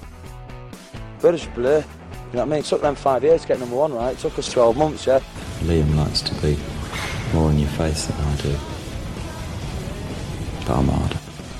British 1.19 1.45
Blur, 1.47 1.79
you 1.79 1.81
know 1.81 1.85
what 2.31 2.41
I 2.41 2.45
mean? 2.45 2.59
It 2.59 2.65
took 2.65 2.81
them 2.81 2.95
five 2.95 3.23
years 3.23 3.41
to 3.43 3.47
get 3.47 3.59
number 3.59 3.75
one, 3.75 3.93
right? 3.93 4.13
It 4.13 4.19
took 4.19 4.37
us 4.37 4.51
12 4.51 4.75
months, 4.77 5.07
yeah? 5.07 5.19
Liam 5.61 5.95
likes 5.95 6.21
to 6.21 6.33
be 6.41 6.57
more 7.33 7.51
in 7.51 7.59
your 7.59 7.69
face 7.69 8.07
than 8.07 8.19
I 8.19 8.35
do. 8.37 8.55
But 10.65 10.79
I'm 10.79 10.87
hard. 10.87 11.17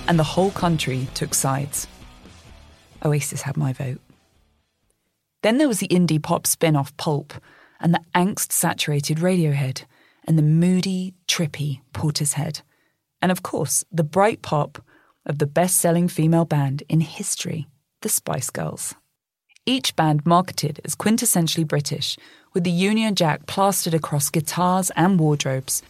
And 0.07 0.19
the 0.19 0.23
whole 0.23 0.51
country 0.51 1.07
took 1.13 1.33
sides. 1.33 1.88
Oasis 3.03 3.43
had 3.43 3.55
my 3.55 3.71
vote. 3.73 4.01
Then 5.43 5.59
there 5.59 5.67
was 5.67 5.79
the 5.79 5.88
indie 5.88 6.21
pop 6.21 6.47
spin 6.47 6.75
off 6.75 6.95
Pulp, 6.97 7.33
and 7.79 7.93
the 7.93 8.01
angst 8.13 8.51
saturated 8.51 9.17
Radiohead, 9.17 9.83
and 10.25 10.38
the 10.38 10.43
moody, 10.43 11.13
trippy 11.27 11.81
Portishead. 11.93 12.61
And 13.21 13.31
of 13.31 13.43
course, 13.43 13.83
the 13.91 14.03
bright 14.03 14.41
pop 14.41 14.83
of 15.25 15.39
the 15.39 15.47
best 15.47 15.77
selling 15.77 16.07
female 16.07 16.45
band 16.45 16.83
in 16.89 17.01
history, 17.01 17.67
the 18.01 18.09
Spice 18.09 18.49
Girls. 18.49 18.93
Each 19.65 19.95
band 19.95 20.25
marketed 20.25 20.79
as 20.85 20.95
quintessentially 20.95 21.67
British, 21.67 22.17
with 22.53 22.63
the 22.63 22.71
Union 22.71 23.15
Jack 23.15 23.47
plastered 23.47 23.93
across 23.93 24.29
guitars 24.29 24.91
and 24.95 25.19
wardrobes. 25.19 25.81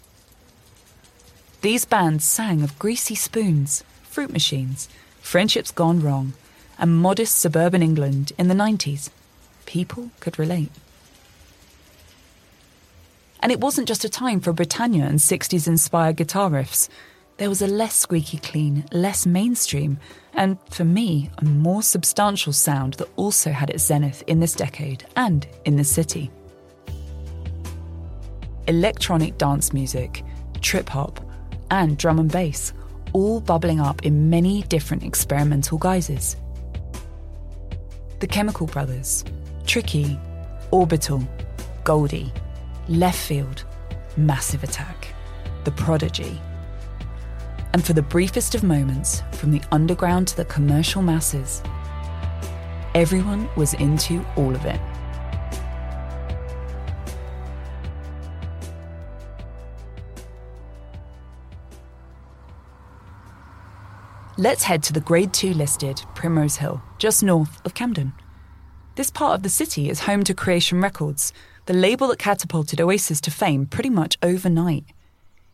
These 1.62 1.86
bands 1.86 2.24
sang 2.24 2.64
of 2.64 2.80
greasy 2.80 3.16
spoons, 3.16 3.84
fruit 4.04 4.32
machines, 4.32 4.88
friendships 5.20 5.72
gone 5.72 6.02
wrong, 6.02 6.34
and 6.78 6.98
modest 6.98 7.38
suburban 7.38 7.82
England 7.82 8.32
in 8.38 8.48
the 8.48 8.54
90s, 8.54 9.10
people 9.66 10.12
could 10.20 10.40
relate. 10.40 10.72
And 13.46 13.52
it 13.52 13.62
wasn't 13.62 13.88
just 13.88 14.04
a 14.04 14.10
time 14.10 14.40
for 14.40 14.54
Britannia 14.54 15.06
and 15.06 15.20
60s 15.20 15.68
inspired 15.68 16.16
guitar 16.16 16.50
riffs. 16.50 16.90
There 17.38 17.48
was 17.48 17.62
a 17.62 17.68
less 17.68 17.94
squeaky 17.94 18.40
clean, 18.40 18.86
less 18.92 19.28
mainstream, 19.28 20.00
and 20.34 20.58
for 20.72 20.84
me, 20.84 21.30
a 21.38 21.46
more 21.46 21.84
substantial 21.84 22.54
sound 22.54 22.96
that 22.96 23.08
also 23.18 23.52
had 23.52 23.70
its 23.70 23.86
zenith 23.86 24.24
in 24.26 24.40
this 24.40 24.56
decade 24.56 25.06
and 25.16 25.46
in 25.64 25.76
the 25.76 25.84
city. 25.84 26.32
Electronic 28.68 29.38
dance 29.38 29.74
music, 29.74 30.24
trip 30.62 30.90
hop, 30.90 31.24
and 31.70 32.00
drum 32.00 32.18
and 32.18 32.32
bass, 32.32 32.74
all 33.14 33.42
bubbling 33.42 33.80
up 33.80 34.04
in 34.04 34.32
many 34.32 34.64
different 34.64 35.04
experimental 35.04 35.78
guises. 35.78 36.36
The 38.22 38.28
Chemical 38.28 38.66
Brothers, 38.66 39.24
Tricky, 39.68 40.20
Orbital, 40.72 41.22
Goldie, 41.84 42.34
Leftfield, 42.88 43.64
Massive 44.16 44.64
Attack, 44.64 45.08
The 45.64 45.72
Prodigy. 45.72 46.40
And 47.74 47.84
for 47.84 47.94
the 47.94 48.02
briefest 48.02 48.54
of 48.54 48.64
moments, 48.64 49.24
from 49.34 49.52
the 49.52 49.62
underground 49.72 50.28
to 50.30 50.38
the 50.38 50.46
commercial 50.46 51.02
masses, 51.02 51.64
everyone 52.94 53.50
was 53.56 53.74
into 53.74 54.24
all 54.36 54.56
of 54.56 54.66
it. 54.66 54.80
Let's 64.38 64.64
head 64.64 64.84
to 64.84 64.94
the 64.94 65.00
Grade 65.00 65.34
2 65.34 65.54
listed 65.54 66.04
Primrose 66.14 66.58
Hill, 66.58 66.84
just 67.00 67.24
north 67.24 67.66
of 67.66 67.74
Camden. 67.74 68.14
This 68.96 69.10
part 69.10 69.36
of 69.36 69.44
the 69.44 69.50
city 69.50 69.90
is 69.90 70.02
home 70.02 70.24
to 70.26 70.34
Creation 70.34 70.82
Records, 70.82 71.34
the 71.66 71.74
label 71.74 72.08
that 72.08 72.20
catapulted 72.20 72.80
Oasis 72.80 73.20
to 73.22 73.32
fame 73.32 73.66
pretty 73.66 73.90
much 73.90 74.18
overnight. 74.22 74.86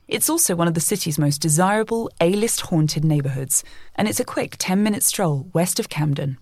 It's 0.08 0.30
also 0.30 0.56
one 0.56 0.68
of 0.68 0.74
the 0.74 0.82
city's 0.82 1.18
most 1.18 1.42
desirable 1.42 2.10
A 2.20 2.34
list 2.34 2.62
haunted 2.62 3.06
neighbourhoods, 3.06 3.64
and 3.96 4.08
it's 4.10 4.20
a 4.20 4.26
quick 4.26 4.56
10 4.58 4.84
minute 4.84 5.04
stroll 5.04 5.48
west 5.54 5.80
of 5.80 5.88
Camden. 5.88 6.38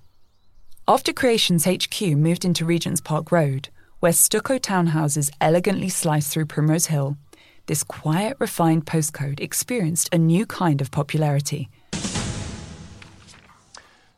After 0.88 1.14
Creation's 1.14 1.66
HQ 1.66 2.02
moved 2.02 2.46
into 2.46 2.66
Regent's 2.66 3.00
Park 3.00 3.32
Road, 3.32 3.70
where 4.00 4.12
stucco 4.12 4.58
townhouses 4.58 5.30
elegantly 5.40 5.90
slice 5.90 6.30
through 6.30 6.48
Primrose 6.48 6.88
Hill, 6.88 7.18
this 7.68 7.84
quiet, 7.84 8.38
refined 8.40 8.88
postcode 8.88 9.40
experienced 9.40 10.10
a 10.12 10.18
new 10.18 10.48
kind 10.48 10.82
of 10.82 10.90
popularity. 10.90 11.70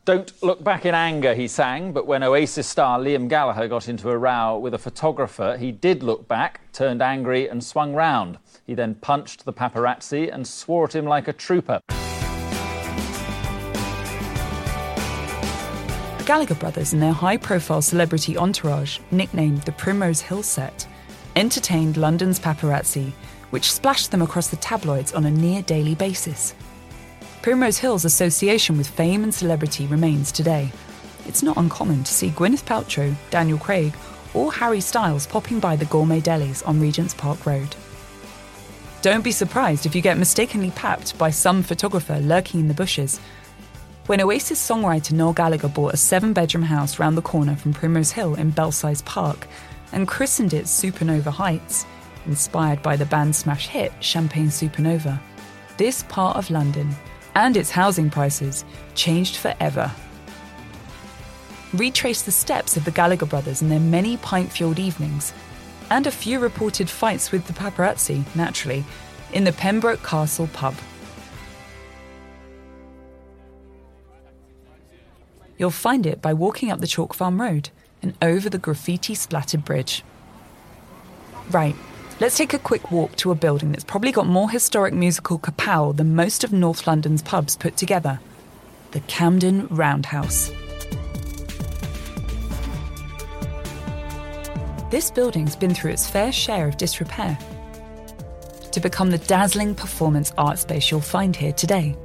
Don't 0.04 0.34
look 0.42 0.64
back 0.64 0.88
in 0.88 0.96
anger, 0.96 1.36
he 1.36 1.48
sang, 1.48 1.94
but 1.94 2.08
when 2.08 2.24
Oasis 2.24 2.66
star 2.66 2.98
Liam 2.98 3.30
Gallagher 3.30 3.68
got 3.68 3.88
into 3.88 4.10
a 4.10 4.18
row 4.18 4.58
with 4.58 4.74
a 4.74 4.80
photographer, 4.80 5.58
he 5.60 5.72
did 5.72 6.02
look 6.02 6.28
back, 6.28 6.62
turned 6.74 7.04
angry, 7.04 7.48
and 7.48 7.64
swung 7.64 7.94
round. 7.94 8.40
He 8.66 8.74
then 8.74 8.96
punched 8.96 9.46
the 9.46 9.54
paparazzi 9.54 10.34
and 10.34 10.48
swore 10.48 10.86
at 10.86 10.96
him 10.96 11.06
like 11.06 11.28
a 11.28 11.34
trooper. 11.34 11.82
The 16.18 16.24
Gallagher 16.26 16.56
brothers 16.56 16.94
and 16.94 17.02
their 17.02 17.14
high 17.14 17.38
profile 17.38 17.84
celebrity 17.84 18.36
entourage, 18.36 18.98
nicknamed 19.12 19.62
the 19.62 19.72
Primrose 19.74 20.22
Hill 20.22 20.42
Set, 20.42 20.88
entertained 21.36 21.96
London's 21.96 22.40
paparazzi, 22.40 23.12
which 23.52 23.72
splashed 23.72 24.10
them 24.10 24.24
across 24.24 24.48
the 24.48 24.56
tabloids 24.56 25.14
on 25.14 25.26
a 25.26 25.32
near 25.32 25.62
daily 25.62 25.94
basis. 25.94 26.56
Primrose 27.42 27.80
Hill's 27.80 28.06
association 28.06 28.78
with 28.78 28.88
fame 28.88 29.24
and 29.24 29.34
celebrity 29.34 29.88
remains 29.88 30.32
today. 30.32 30.72
It's 31.26 31.42
not 31.42 31.58
uncommon 31.58 32.04
to 32.04 32.14
see 32.14 32.30
Gwyneth 32.30 32.66
Paltrow, 32.66 33.16
Daniel 33.32 33.58
Craig, 33.58 33.96
or 34.36 34.54
Harry 34.54 34.80
Styles 34.80 35.26
popping 35.26 35.60
by 35.60 35.76
the 35.76 35.86
gourmet 35.86 36.22
delis 36.22 36.62
on 36.68 36.80
Regent's 36.80 37.16
Park 37.16 37.44
Road. 37.48 37.76
Don't 39.02 39.24
be 39.24 39.32
surprised 39.32 39.88
if 39.88 39.96
you 39.96 40.04
get 40.04 40.20
mistakenly 40.20 40.70
papped 40.72 41.18
by 41.18 41.32
some 41.32 41.64
photographer 41.64 42.20
lurking 42.20 42.60
in 42.60 42.68
the 42.68 42.76
bushes. 42.76 43.20
When 44.06 44.22
Oasis 44.22 44.62
songwriter 44.62 45.14
Noel 45.14 45.34
Gallagher 45.34 45.68
bought 45.68 45.96
a 45.96 45.98
seven 45.98 46.34
bedroom 46.34 46.64
house 46.64 47.00
round 47.00 47.18
the 47.18 47.24
corner 47.24 47.56
from 47.56 47.74
Primrose 47.74 48.12
Hill 48.12 48.36
in 48.36 48.52
Belsize 48.52 49.02
Park 49.02 49.48
and 49.94 50.08
christened 50.08 50.54
it 50.54 50.66
Supernova 50.66 51.32
Heights, 51.32 51.88
inspired 52.28 52.84
by 52.84 52.96
the 52.96 53.08
band's 53.08 53.40
smash 53.40 53.68
hit 53.68 53.92
Champagne 54.00 54.50
Supernova, 54.50 55.20
this 55.78 56.04
part 56.04 56.38
of 56.38 56.52
London 56.52 56.96
and 57.36 57.56
its 57.58 57.72
housing 57.72 58.10
prices 58.10 58.66
changed 58.96 59.38
forever. 59.38 59.92
Retrace 61.74 62.24
the 62.24 62.32
steps 62.32 62.76
of 62.76 62.84
the 62.84 62.92
Gallagher 62.92 63.26
brothers 63.26 63.62
and 63.62 63.72
their 63.72 63.80
many 63.80 64.18
pint 64.18 64.52
fueled 64.52 64.80
evenings, 64.80 65.34
and 65.90 66.06
a 66.06 66.12
few 66.12 66.40
reported 66.40 66.90
fights 66.90 67.32
with 67.32 67.48
the 67.48 67.54
paparazzi, 67.54 68.24
naturally, 68.36 68.84
in 69.34 69.44
the 69.46 69.54
Pembroke 69.54 70.04
Castle 70.04 70.50
pub. 70.52 70.76
You'll 75.58 75.70
find 75.70 76.06
it 76.06 76.22
by 76.22 76.34
walking 76.34 76.72
up 76.72 76.80
the 76.80 76.88
Chalk 76.88 77.14
Farm 77.14 77.40
Road 77.40 77.70
and 78.02 78.16
over 78.22 78.50
the 78.50 78.58
graffiti 78.58 79.14
splattered 79.14 79.64
bridge. 79.64 80.04
Right, 81.52 81.76
Let's 82.22 82.38
take 82.38 82.54
a 82.54 82.60
quick 82.60 82.92
walk 82.92 83.16
to 83.16 83.32
a 83.32 83.36
building 83.36 83.72
that's 83.72 83.84
probably 83.84 84.12
got 84.12 84.28
more 84.28 84.48
historic 84.48 84.94
musical 84.94 85.40
kapow 85.40 85.98
than 85.98 86.16
most 86.16 86.44
of 86.44 86.54
North 86.54 86.86
London's 86.86 87.24
pubs 87.24 87.58
put 87.58 87.78
together 87.78 88.20
the 88.92 89.00
Camden 89.00 89.66
Roundhouse. 89.72 90.52
This 94.92 95.10
building's 95.10 95.56
been 95.56 95.74
through 95.74 95.94
its 95.94 96.08
fair 96.08 96.32
share 96.32 96.68
of 96.68 96.78
disrepair 96.78 97.40
to 98.72 98.80
become 98.80 99.10
the 99.10 99.18
dazzling 99.18 99.74
performance 99.74 100.32
art 100.38 100.60
space 100.60 100.92
you'll 100.92 101.02
find 101.02 101.36
here 101.36 101.54
today. 101.54 101.98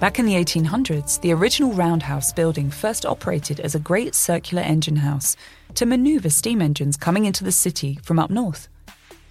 Back 0.00 0.18
in 0.18 0.24
the 0.24 0.34
1800s, 0.36 1.20
the 1.20 1.32
original 1.32 1.74
roundhouse 1.74 2.32
building 2.32 2.70
first 2.70 3.04
operated 3.04 3.60
as 3.60 3.74
a 3.74 3.78
great 3.78 4.14
circular 4.14 4.62
engine 4.62 4.96
house 4.96 5.36
to 5.76 5.86
manoeuvre 5.86 6.30
steam 6.30 6.62
engines 6.62 6.96
coming 6.96 7.24
into 7.24 7.44
the 7.44 7.52
city 7.52 7.98
from 8.02 8.18
up 8.18 8.30
north. 8.30 8.68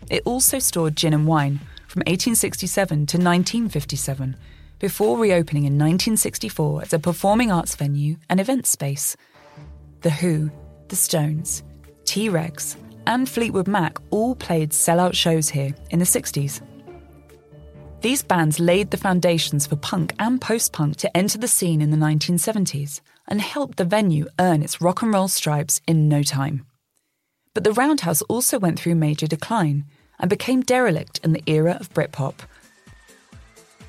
It 0.10 0.24
also 0.26 0.60
stored 0.60 0.96
gin 0.96 1.14
and 1.14 1.28
wine 1.28 1.60
from 1.88 2.02
1867 2.02 2.98
to 2.98 3.18
1957, 3.18 4.36
before 4.80 5.18
reopening 5.18 5.64
in 5.64 5.74
1964 5.74 6.82
as 6.82 6.94
a 6.94 7.00
performing 7.00 7.52
arts 7.52 7.76
venue 7.76 8.18
and 8.30 8.40
event 8.40 8.66
space. 8.66 9.16
The 10.02 10.10
Who, 10.10 10.52
The 10.90 10.96
Stones, 10.96 11.64
T 12.06 12.30
Rex, 12.30 12.76
and 13.08 13.30
Fleetwood 13.30 13.68
Mac 13.68 13.98
all 14.10 14.36
played 14.36 14.72
sellout 14.72 15.14
shows 15.14 15.50
here 15.50 15.74
in 15.92 16.00
the 16.00 16.06
60s. 16.06 16.62
These 18.04 18.22
bands 18.22 18.60
laid 18.60 18.92
the 18.92 18.98
foundations 18.98 19.66
for 19.66 19.78
punk 19.78 20.13
and 20.20 20.42
post 20.42 20.74
punk 20.74 20.98
to 20.98 21.18
enter 21.18 21.38
the 21.38 21.48
scene 21.48 21.82
in 21.82 21.89
the 21.89 21.96
1970s 21.96 23.00
and 23.30 23.39
helped 23.39 23.78
the 23.78 23.86
venue 23.86 24.28
earn 24.38 24.62
its 24.62 24.82
rock 24.82 25.02
and 25.02 25.13
roll 25.13 25.30
stripes 25.30 25.80
in 25.88 26.10
no 26.10 26.22
time. 26.22 26.66
But 27.54 27.63
the 27.63 27.72
Roundhouse 27.72 28.22
also 28.24 28.60
went 28.60 28.78
through 28.78 28.96
major 28.96 29.26
decline 29.26 29.86
and 30.20 30.30
became 30.30 30.63
derelict 30.63 31.22
in 31.24 31.32
the 31.32 31.44
era 31.46 31.78
of 31.80 31.94
Britpop. 31.94 32.39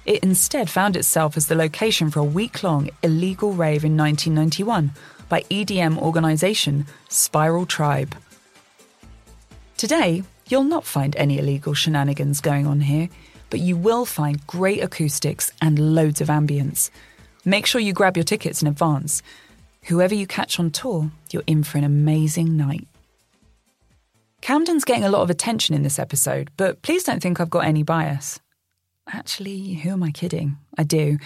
It 0.07 0.23
instead 0.23 0.71
found 0.71 0.95
itself 0.95 1.37
as 1.37 1.49
the 1.49 1.57
location 1.57 2.09
for 2.09 2.21
a 2.21 2.25
week 2.25 2.63
long 2.63 2.91
illegal 3.03 3.53
rave 3.53 3.85
in 3.85 3.97
1991 3.97 4.93
by 5.29 5.41
EDM 5.51 5.99
organisation 5.99 6.87
Spiral 7.09 7.67
Tribe. 7.67 8.15
Today, 9.77 10.23
you'll 10.47 10.63
not 10.63 10.85
find 10.85 11.17
any 11.17 11.41
illegal 11.41 11.75
shenanigans 11.75 12.41
going 12.41 12.65
on 12.65 12.83
here 12.83 13.09
but 13.51 13.61
you 13.61 13.77
will 13.77 14.05
find 14.05 14.47
great 14.47 14.83
acoustics 14.83 15.53
and 15.61 15.95
loads 15.95 16.21
of 16.21 16.29
ambience. 16.29 16.91
Make 17.45 17.67
sure 17.67 17.81
you 17.81 17.93
grab 17.93 18.17
your 18.17 18.25
tickets 18.25 18.63
in 18.63 18.69
advance. 18.69 19.23
Whoever 19.85 20.15
you 20.15 20.27
catch 20.27 20.59
on 20.59 20.71
tour, 20.71 21.11
you're 21.31 21.43
in 21.47 21.63
for 21.63 21.79
an 21.79 21.85
amazing 21.85 22.57
night. 22.57 22.89
Camden's 24.41 24.85
getting 24.85 25.05
a 25.05 25.11
lot 25.11 25.23
of 25.23 25.31
attention 25.31 25.75
in 25.75 25.83
this 25.83 25.99
episode, 25.99 26.51
but 26.57 26.83
please 26.83 27.05
don't 27.05 27.23
think 27.23 27.41
I've 27.41 27.51
got 27.51 27.65
any 27.65 27.83
bias. 27.83 28.41
Actually, 29.09 29.75
who 29.75 29.91
am 29.91 30.03
I 30.03 30.11
kidding? 30.11 30.57
I 30.77 30.83
do. 30.83 31.19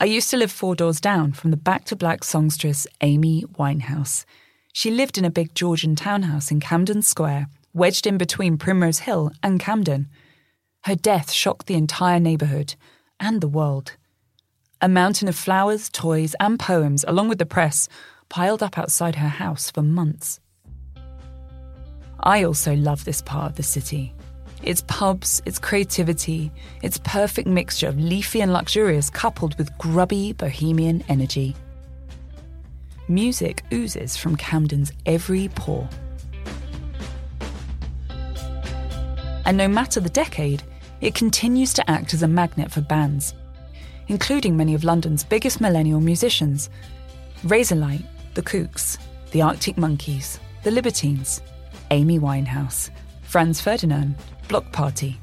I 0.00 0.04
used 0.04 0.30
to 0.30 0.36
live 0.36 0.52
four 0.52 0.76
doors 0.76 1.00
down 1.00 1.32
from 1.32 1.50
the 1.50 1.56
back 1.56 1.84
to 1.86 1.96
black 1.96 2.22
songstress 2.22 2.86
Amy 3.00 3.44
Winehouse. 3.58 4.24
She 4.72 4.92
lived 4.92 5.18
in 5.18 5.24
a 5.24 5.30
big 5.30 5.54
Georgian 5.54 5.96
townhouse 5.96 6.52
in 6.52 6.60
Camden 6.60 7.02
Square, 7.02 7.48
wedged 7.74 8.06
in 8.06 8.16
between 8.16 8.58
Primrose 8.58 9.00
Hill 9.00 9.32
and 9.42 9.58
Camden. 9.58 10.08
Her 10.84 10.94
death 10.94 11.30
shocked 11.30 11.66
the 11.66 11.74
entire 11.74 12.20
neighbourhood 12.20 12.74
and 13.20 13.40
the 13.40 13.48
world. 13.48 13.96
A 14.80 14.88
mountain 14.88 15.28
of 15.28 15.36
flowers, 15.36 15.88
toys, 15.88 16.34
and 16.40 16.58
poems, 16.58 17.04
along 17.06 17.28
with 17.28 17.38
the 17.38 17.46
press, 17.46 17.88
piled 18.28 18.62
up 18.62 18.78
outside 18.78 19.16
her 19.16 19.28
house 19.28 19.70
for 19.70 19.82
months. 19.82 20.40
I 22.20 22.44
also 22.44 22.74
love 22.74 23.04
this 23.04 23.22
part 23.22 23.50
of 23.50 23.56
the 23.56 23.62
city. 23.62 24.14
Its 24.62 24.82
pubs, 24.86 25.40
its 25.46 25.58
creativity, 25.58 26.50
its 26.82 26.98
perfect 27.04 27.48
mixture 27.48 27.88
of 27.88 27.98
leafy 27.98 28.40
and 28.40 28.52
luxurious 28.52 29.08
coupled 29.08 29.56
with 29.56 29.76
grubby 29.78 30.32
bohemian 30.32 31.04
energy. 31.08 31.54
Music 33.08 33.64
oozes 33.72 34.16
from 34.16 34.36
Camden's 34.36 34.92
every 35.06 35.48
pore. 35.48 35.88
And 39.46 39.56
no 39.56 39.66
matter 39.66 40.00
the 40.00 40.10
decade, 40.10 40.62
it 41.00 41.14
continues 41.14 41.72
to 41.74 41.90
act 41.90 42.14
as 42.14 42.22
a 42.22 42.28
magnet 42.28 42.70
for 42.70 42.80
bands, 42.80 43.34
including 44.08 44.56
many 44.56 44.74
of 44.74 44.84
London's 44.84 45.24
biggest 45.24 45.60
millennial 45.60 46.00
musicians 46.00 46.70
Razorlight, 47.44 48.04
The 48.34 48.42
Kooks, 48.42 48.98
The 49.30 49.42
Arctic 49.42 49.76
Monkeys, 49.76 50.40
The 50.64 50.72
Libertines, 50.72 51.40
Amy 51.90 52.18
Winehouse, 52.18 52.90
Franz 53.22 53.60
Ferdinand, 53.60 54.16
Bloc 54.48 54.72
Party. 54.72 55.20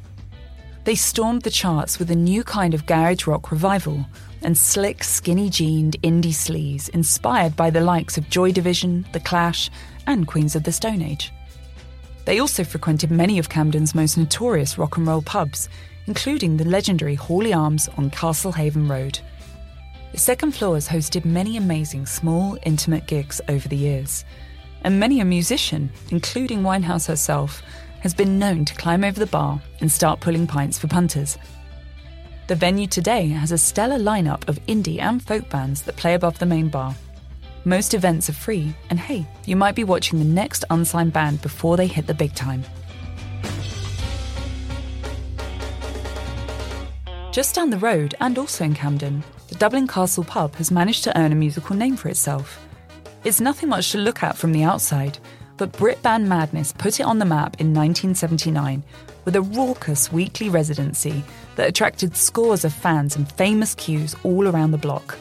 They 0.86 0.96
stormed 0.96 1.42
the 1.42 1.50
charts 1.50 2.00
with 2.00 2.12
a 2.12 2.16
new 2.16 2.44
kind 2.44 2.74
of 2.74 2.86
garage 2.86 3.28
rock 3.28 3.52
revival 3.52 4.06
and 4.44 4.58
slick, 4.58 5.04
skinny 5.04 5.50
jeaned 5.50 5.98
indie 6.04 6.34
sleaze 6.34 6.88
inspired 6.90 7.56
by 7.56 7.72
the 7.72 7.82
likes 7.82 8.18
of 8.18 8.30
Joy 8.30 8.52
Division, 8.52 9.06
The 9.12 9.20
Clash, 9.20 9.72
and 10.06 10.28
Queens 10.28 10.56
of 10.56 10.64
the 10.64 10.72
Stone 10.72 11.02
Age. 11.02 11.34
They 12.26 12.40
also 12.40 12.64
frequented 12.64 13.12
many 13.12 13.38
of 13.38 13.50
Camden's 13.50 13.96
most 13.96 14.18
notorious 14.18 14.78
rock 14.78 14.98
and 14.98 15.08
roll 15.08 15.22
pubs, 15.22 15.70
including 16.08 16.58
the 16.58 16.66
legendary 16.66 17.16
Hawley 17.16 17.54
Arms 17.54 17.88
on 17.98 18.10
Castlehaven 18.10 18.90
Road. 18.90 19.20
The 20.12 20.18
second 20.18 20.54
floor 20.54 20.76
has 20.76 20.88
hosted 20.88 21.26
many 21.26 21.56
amazing 21.56 22.06
small, 22.06 22.58
intimate 22.64 23.06
gigs 23.06 23.42
over 23.48 23.68
the 23.68 23.76
years, 23.76 24.26
and 24.84 25.00
many 25.00 25.20
a 25.20 25.26
musician, 25.26 25.92
including 26.10 26.62
Winehouse 26.62 27.08
herself, 27.08 27.62
has 28.02 28.14
been 28.14 28.40
known 28.40 28.66
to 28.66 28.76
climb 28.76 29.04
over 29.04 29.20
the 29.20 29.26
bar 29.26 29.62
and 29.82 29.92
start 29.92 30.20
pulling 30.20 30.48
pints 30.48 30.80
for 30.80 30.88
punters. 30.88 31.38
The 32.48 32.56
venue 32.56 32.88
today 32.88 33.28
has 33.30 33.52
a 33.52 33.58
stellar 33.58 33.98
lineup 33.98 34.48
of 34.48 34.64
indie 34.68 35.02
and 35.02 35.22
folk 35.22 35.50
bands 35.50 35.82
that 35.84 35.96
play 35.96 36.14
above 36.14 36.38
the 36.40 36.46
main 36.46 36.70
bar. 36.70 36.96
Most 37.68 37.96
events 37.96 38.30
are 38.30 38.34
free, 38.34 38.76
and 38.92 39.00
hey, 39.00 39.26
you 39.46 39.56
might 39.56 39.74
be 39.74 39.84
watching 39.84 40.20
the 40.20 40.26
next 40.26 40.64
unsigned 40.70 41.14
band 41.14 41.42
before 41.42 41.78
they 41.78 41.88
hit 41.88 42.06
the 42.06 42.14
big 42.14 42.36
time. 42.36 42.64
Just 47.32 47.56
down 47.56 47.72
the 47.72 47.80
road, 47.80 48.14
and 48.22 48.38
also 48.38 48.64
in 48.66 48.76
Camden, 48.76 49.24
the 49.48 49.56
Dublin 49.56 49.88
Castle 49.88 50.24
pub 50.24 50.54
has 50.58 50.70
managed 50.70 51.04
to 51.06 51.18
earn 51.18 51.32
a 51.32 51.36
musical 51.36 51.76
name 51.76 51.96
for 51.96 52.08
itself. 52.08 52.64
It's 53.24 53.42
nothing 53.42 53.70
much 53.70 53.92
to 53.94 53.98
look 53.98 54.22
at 54.22 54.38
from 54.38 54.52
the 54.52 54.62
outside, 54.62 55.18
but 55.58 55.72
Brit 55.72 56.04
Band 56.04 56.30
Madness 56.30 56.72
put 56.72 57.00
it 57.00 57.08
on 57.08 57.18
the 57.18 57.26
map 57.26 57.60
in 57.60 57.74
1979 57.74 58.84
with 59.26 59.36
a 59.36 59.42
raucous 59.42 60.12
weekly 60.12 60.50
residency 60.50 61.24
that 61.56 61.68
attracted 61.68 62.16
scores 62.16 62.64
of 62.64 62.74
fans 62.74 63.16
and 63.16 63.32
famous 63.32 63.74
queues 63.74 64.16
all 64.24 64.48
around 64.48 64.70
the 64.70 64.78
block. 64.78 65.18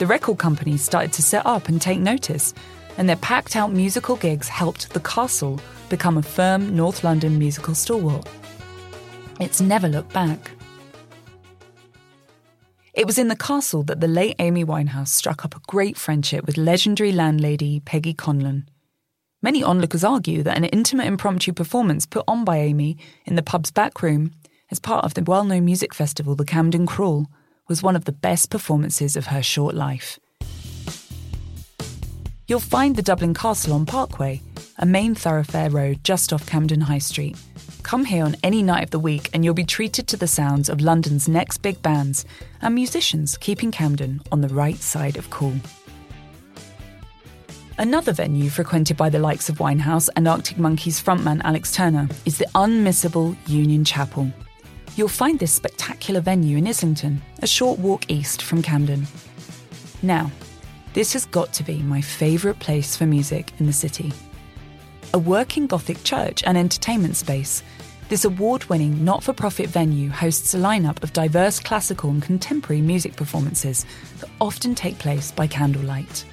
The 0.00 0.06
record 0.06 0.38
companies 0.38 0.82
started 0.82 1.12
to 1.12 1.22
set 1.22 1.44
up 1.44 1.68
and 1.68 1.78
take 1.78 2.00
notice, 2.00 2.54
and 2.96 3.06
their 3.06 3.16
packed 3.16 3.54
out 3.54 3.70
musical 3.70 4.16
gigs 4.16 4.48
helped 4.48 4.94
the 4.94 5.00
castle 5.00 5.60
become 5.90 6.16
a 6.16 6.22
firm 6.22 6.74
North 6.74 7.04
London 7.04 7.38
musical 7.38 7.74
stalwart. 7.74 8.26
It's 9.40 9.60
never 9.60 9.88
looked 9.88 10.14
back. 10.14 10.52
It 12.94 13.04
was 13.04 13.18
in 13.18 13.28
the 13.28 13.36
castle 13.36 13.82
that 13.82 14.00
the 14.00 14.08
late 14.08 14.36
Amy 14.38 14.64
Winehouse 14.64 15.08
struck 15.08 15.44
up 15.44 15.54
a 15.54 15.60
great 15.68 15.98
friendship 15.98 16.46
with 16.46 16.56
legendary 16.56 17.12
landlady 17.12 17.80
Peggy 17.80 18.14
Conlon. 18.14 18.64
Many 19.42 19.62
onlookers 19.62 20.02
argue 20.02 20.42
that 20.44 20.56
an 20.56 20.64
intimate 20.64 21.08
impromptu 21.08 21.52
performance 21.52 22.06
put 22.06 22.24
on 22.26 22.46
by 22.46 22.56
Amy 22.56 22.96
in 23.26 23.34
the 23.34 23.42
pub's 23.42 23.70
back 23.70 24.02
room 24.02 24.32
as 24.70 24.80
part 24.80 25.04
of 25.04 25.12
the 25.12 25.22
well 25.24 25.44
known 25.44 25.66
music 25.66 25.92
festival, 25.92 26.34
the 26.34 26.46
Camden 26.46 26.86
Crawl, 26.86 27.26
was 27.70 27.84
one 27.84 27.94
of 27.94 28.04
the 28.04 28.12
best 28.12 28.50
performances 28.50 29.16
of 29.16 29.26
her 29.26 29.42
short 29.42 29.76
life. 29.76 30.18
You'll 32.48 32.58
find 32.58 32.96
the 32.96 33.02
Dublin 33.02 33.32
Castle 33.32 33.74
on 33.74 33.86
Parkway, 33.86 34.42
a 34.78 34.84
main 34.84 35.14
thoroughfare 35.14 35.70
road 35.70 36.00
just 36.02 36.32
off 36.32 36.44
Camden 36.46 36.80
High 36.80 36.98
Street. 36.98 37.36
Come 37.84 38.04
here 38.04 38.24
on 38.24 38.34
any 38.42 38.64
night 38.64 38.82
of 38.82 38.90
the 38.90 38.98
week 38.98 39.30
and 39.32 39.44
you'll 39.44 39.54
be 39.54 39.64
treated 39.64 40.08
to 40.08 40.16
the 40.16 40.26
sounds 40.26 40.68
of 40.68 40.80
London's 40.80 41.28
next 41.28 41.58
big 41.58 41.80
bands 41.80 42.24
and 42.60 42.74
musicians 42.74 43.38
keeping 43.38 43.70
Camden 43.70 44.20
on 44.32 44.40
the 44.40 44.48
right 44.48 44.78
side 44.78 45.16
of 45.16 45.30
cool. 45.30 45.54
Another 47.78 48.12
venue 48.12 48.50
frequented 48.50 48.96
by 48.96 49.10
the 49.10 49.20
likes 49.20 49.48
of 49.48 49.58
Winehouse 49.58 50.08
and 50.16 50.26
Arctic 50.26 50.58
Monkeys 50.58 51.00
frontman 51.00 51.40
Alex 51.44 51.72
Turner 51.72 52.08
is 52.26 52.36
the 52.36 52.48
unmissable 52.56 53.36
Union 53.46 53.84
Chapel. 53.84 54.32
You'll 54.96 55.08
find 55.08 55.38
this 55.38 55.52
spectacular 55.52 56.20
venue 56.20 56.58
in 56.58 56.66
Islington, 56.66 57.22
a 57.40 57.46
short 57.46 57.78
walk 57.78 58.10
east 58.10 58.42
from 58.42 58.62
Camden. 58.62 59.06
Now, 60.02 60.30
this 60.92 61.12
has 61.12 61.26
got 61.26 61.52
to 61.54 61.62
be 61.62 61.78
my 61.78 62.00
favourite 62.00 62.58
place 62.58 62.96
for 62.96 63.06
music 63.06 63.52
in 63.58 63.66
the 63.66 63.72
city. 63.72 64.12
A 65.14 65.18
working 65.18 65.66
Gothic 65.66 66.02
church 66.02 66.42
and 66.44 66.58
entertainment 66.58 67.16
space, 67.16 67.62
this 68.08 68.24
award 68.24 68.64
winning 68.64 69.04
not 69.04 69.22
for 69.22 69.32
profit 69.32 69.68
venue 69.68 70.10
hosts 70.10 70.52
a 70.54 70.58
lineup 70.58 71.02
of 71.04 71.12
diverse 71.12 71.60
classical 71.60 72.10
and 72.10 72.20
contemporary 72.20 72.82
music 72.82 73.14
performances 73.14 73.86
that 74.18 74.30
often 74.40 74.74
take 74.74 74.98
place 74.98 75.30
by 75.30 75.46
candlelight. 75.46 76.24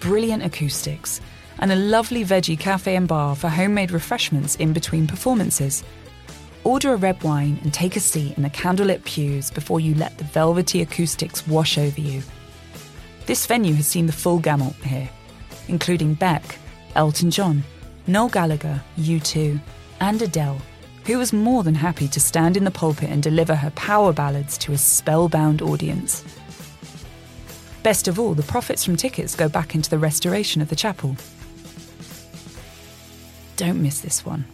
Brilliant 0.00 0.42
acoustics, 0.42 1.20
and 1.60 1.70
a 1.70 1.76
lovely 1.76 2.24
veggie 2.24 2.58
cafe 2.58 2.96
and 2.96 3.06
bar 3.06 3.36
for 3.36 3.48
homemade 3.48 3.92
refreshments 3.92 4.56
in 4.56 4.72
between 4.72 5.06
performances. 5.06 5.84
Order 6.62 6.92
a 6.92 6.96
red 6.96 7.22
wine 7.22 7.58
and 7.62 7.72
take 7.72 7.96
a 7.96 8.00
seat 8.00 8.36
in 8.36 8.42
the 8.42 8.50
candlelit 8.50 9.04
pews 9.04 9.50
before 9.50 9.80
you 9.80 9.94
let 9.94 10.18
the 10.18 10.24
velvety 10.24 10.82
acoustics 10.82 11.46
wash 11.46 11.78
over 11.78 12.00
you. 12.00 12.22
This 13.26 13.46
venue 13.46 13.74
has 13.74 13.86
seen 13.86 14.06
the 14.06 14.12
full 14.12 14.38
gamut 14.38 14.74
here, 14.74 15.08
including 15.68 16.14
Beck, 16.14 16.58
Elton 16.96 17.30
John, 17.30 17.62
Noel 18.06 18.28
Gallagher, 18.28 18.82
U2, 18.98 19.58
and 20.00 20.20
Adele, 20.20 20.60
who 21.06 21.18
was 21.18 21.32
more 21.32 21.62
than 21.62 21.74
happy 21.74 22.08
to 22.08 22.20
stand 22.20 22.56
in 22.56 22.64
the 22.64 22.70
pulpit 22.70 23.08
and 23.08 23.22
deliver 23.22 23.54
her 23.54 23.70
power 23.70 24.12
ballads 24.12 24.58
to 24.58 24.72
a 24.72 24.78
spellbound 24.78 25.62
audience. 25.62 26.24
Best 27.82 28.06
of 28.06 28.18
all, 28.20 28.34
the 28.34 28.42
profits 28.42 28.84
from 28.84 28.96
tickets 28.96 29.34
go 29.34 29.48
back 29.48 29.74
into 29.74 29.88
the 29.88 29.98
restoration 29.98 30.60
of 30.60 30.68
the 30.68 30.76
chapel. 30.76 31.16
Don't 33.56 33.80
miss 33.80 34.00
this 34.00 34.26
one. 34.26 34.44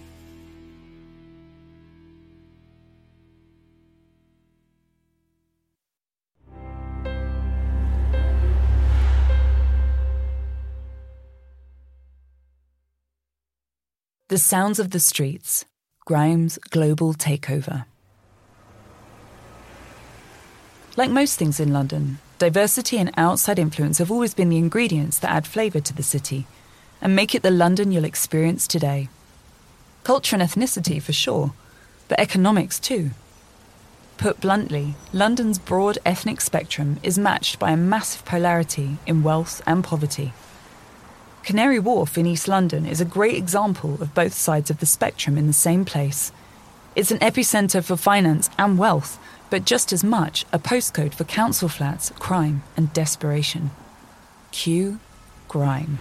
The 14.36 14.40
Sounds 14.40 14.78
of 14.78 14.90
the 14.90 15.00
Streets 15.00 15.64
Grime's 16.04 16.58
Global 16.58 17.14
Takeover. 17.14 17.86
Like 20.94 21.08
most 21.08 21.38
things 21.38 21.58
in 21.58 21.72
London, 21.72 22.18
diversity 22.38 22.98
and 22.98 23.10
outside 23.16 23.58
influence 23.58 23.96
have 23.96 24.10
always 24.10 24.34
been 24.34 24.50
the 24.50 24.58
ingredients 24.58 25.18
that 25.20 25.30
add 25.30 25.46
flavour 25.46 25.80
to 25.80 25.94
the 25.94 26.02
city 26.02 26.46
and 27.00 27.16
make 27.16 27.34
it 27.34 27.42
the 27.42 27.50
London 27.50 27.92
you'll 27.92 28.04
experience 28.04 28.66
today. 28.66 29.08
Culture 30.04 30.36
and 30.36 30.42
ethnicity, 30.42 31.00
for 31.00 31.14
sure, 31.14 31.54
but 32.06 32.20
economics 32.20 32.78
too. 32.78 33.12
Put 34.18 34.42
bluntly, 34.42 34.96
London's 35.14 35.58
broad 35.58 35.96
ethnic 36.04 36.42
spectrum 36.42 37.00
is 37.02 37.18
matched 37.18 37.58
by 37.58 37.70
a 37.70 37.76
massive 37.78 38.26
polarity 38.26 38.98
in 39.06 39.22
wealth 39.22 39.62
and 39.66 39.82
poverty. 39.82 40.34
Canary 41.46 41.78
Wharf 41.78 42.18
in 42.18 42.26
East 42.26 42.48
London 42.48 42.84
is 42.84 43.00
a 43.00 43.04
great 43.04 43.36
example 43.36 44.02
of 44.02 44.12
both 44.14 44.34
sides 44.34 44.68
of 44.68 44.80
the 44.80 44.84
spectrum 44.84 45.38
in 45.38 45.46
the 45.46 45.52
same 45.52 45.84
place. 45.84 46.32
It's 46.96 47.12
an 47.12 47.20
epicentre 47.20 47.84
for 47.84 47.96
finance 47.96 48.50
and 48.58 48.76
wealth, 48.76 49.16
but 49.48 49.64
just 49.64 49.92
as 49.92 50.02
much 50.02 50.44
a 50.52 50.58
postcode 50.58 51.14
for 51.14 51.22
council 51.22 51.68
flats, 51.68 52.10
crime, 52.18 52.64
and 52.76 52.92
desperation. 52.92 53.70
Q. 54.50 54.98
Grime. 55.46 56.00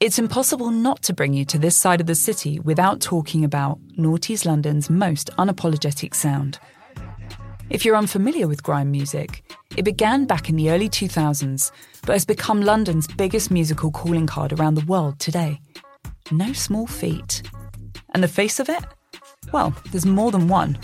It's 0.00 0.18
impossible 0.18 0.72
not 0.72 1.00
to 1.04 1.12
bring 1.12 1.32
you 1.32 1.44
to 1.44 1.60
this 1.60 1.76
side 1.76 2.00
of 2.00 2.08
the 2.08 2.16
city 2.16 2.58
without 2.58 3.00
talking 3.00 3.44
about 3.44 3.78
Naughty's 3.96 4.44
London's 4.44 4.90
most 4.90 5.30
unapologetic 5.38 6.12
sound. 6.12 6.58
If 7.70 7.84
you're 7.84 7.96
unfamiliar 7.96 8.46
with 8.46 8.62
grime 8.62 8.90
music, 8.90 9.42
it 9.76 9.84
began 9.84 10.26
back 10.26 10.50
in 10.50 10.56
the 10.56 10.70
early 10.70 10.88
2000s, 10.88 11.70
but 12.02 12.12
has 12.12 12.26
become 12.26 12.60
London's 12.60 13.06
biggest 13.06 13.50
musical 13.50 13.90
calling 13.90 14.26
card 14.26 14.52
around 14.52 14.74
the 14.74 14.84
world 14.84 15.18
today. 15.18 15.60
No 16.30 16.52
small 16.52 16.86
feat. 16.86 17.42
And 18.12 18.22
the 18.22 18.28
face 18.28 18.60
of 18.60 18.68
it? 18.68 18.84
Well, 19.52 19.74
there's 19.90 20.04
more 20.04 20.30
than 20.30 20.46
one. 20.46 20.78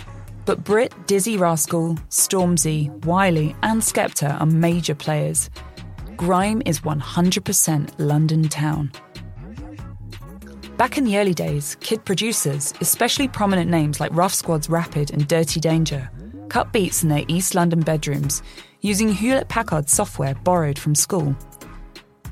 But 0.46 0.64
Brit, 0.64 0.92
Dizzee 1.06 1.38
Rascal, 1.38 1.96
Stormzy, 2.08 2.88
Wiley, 3.04 3.54
and 3.62 3.82
Skepta 3.82 4.40
are 4.40 4.46
major 4.46 4.94
players. 4.94 5.50
grime 6.16 6.62
is 6.66 6.80
100% 6.80 7.90
London 7.98 8.48
town. 8.48 8.90
Back 10.76 10.96
in 10.96 11.04
the 11.04 11.18
early 11.18 11.34
days, 11.34 11.76
kid 11.80 12.04
producers, 12.06 12.72
especially 12.80 13.28
prominent 13.28 13.70
names 13.70 14.00
like 14.00 14.14
Ruff 14.14 14.32
Sqwad's 14.32 14.70
Rapid 14.70 15.10
and 15.12 15.28
Dirty 15.28 15.60
Danger, 15.60 16.10
cut 16.50 16.72
beats 16.72 17.02
in 17.02 17.08
their 17.08 17.24
East 17.28 17.54
London 17.54 17.80
bedrooms 17.80 18.42
using 18.82 19.08
Hewlett 19.08 19.48
Packard 19.48 19.88
software 19.88 20.34
borrowed 20.34 20.78
from 20.78 20.94
school. 20.94 21.34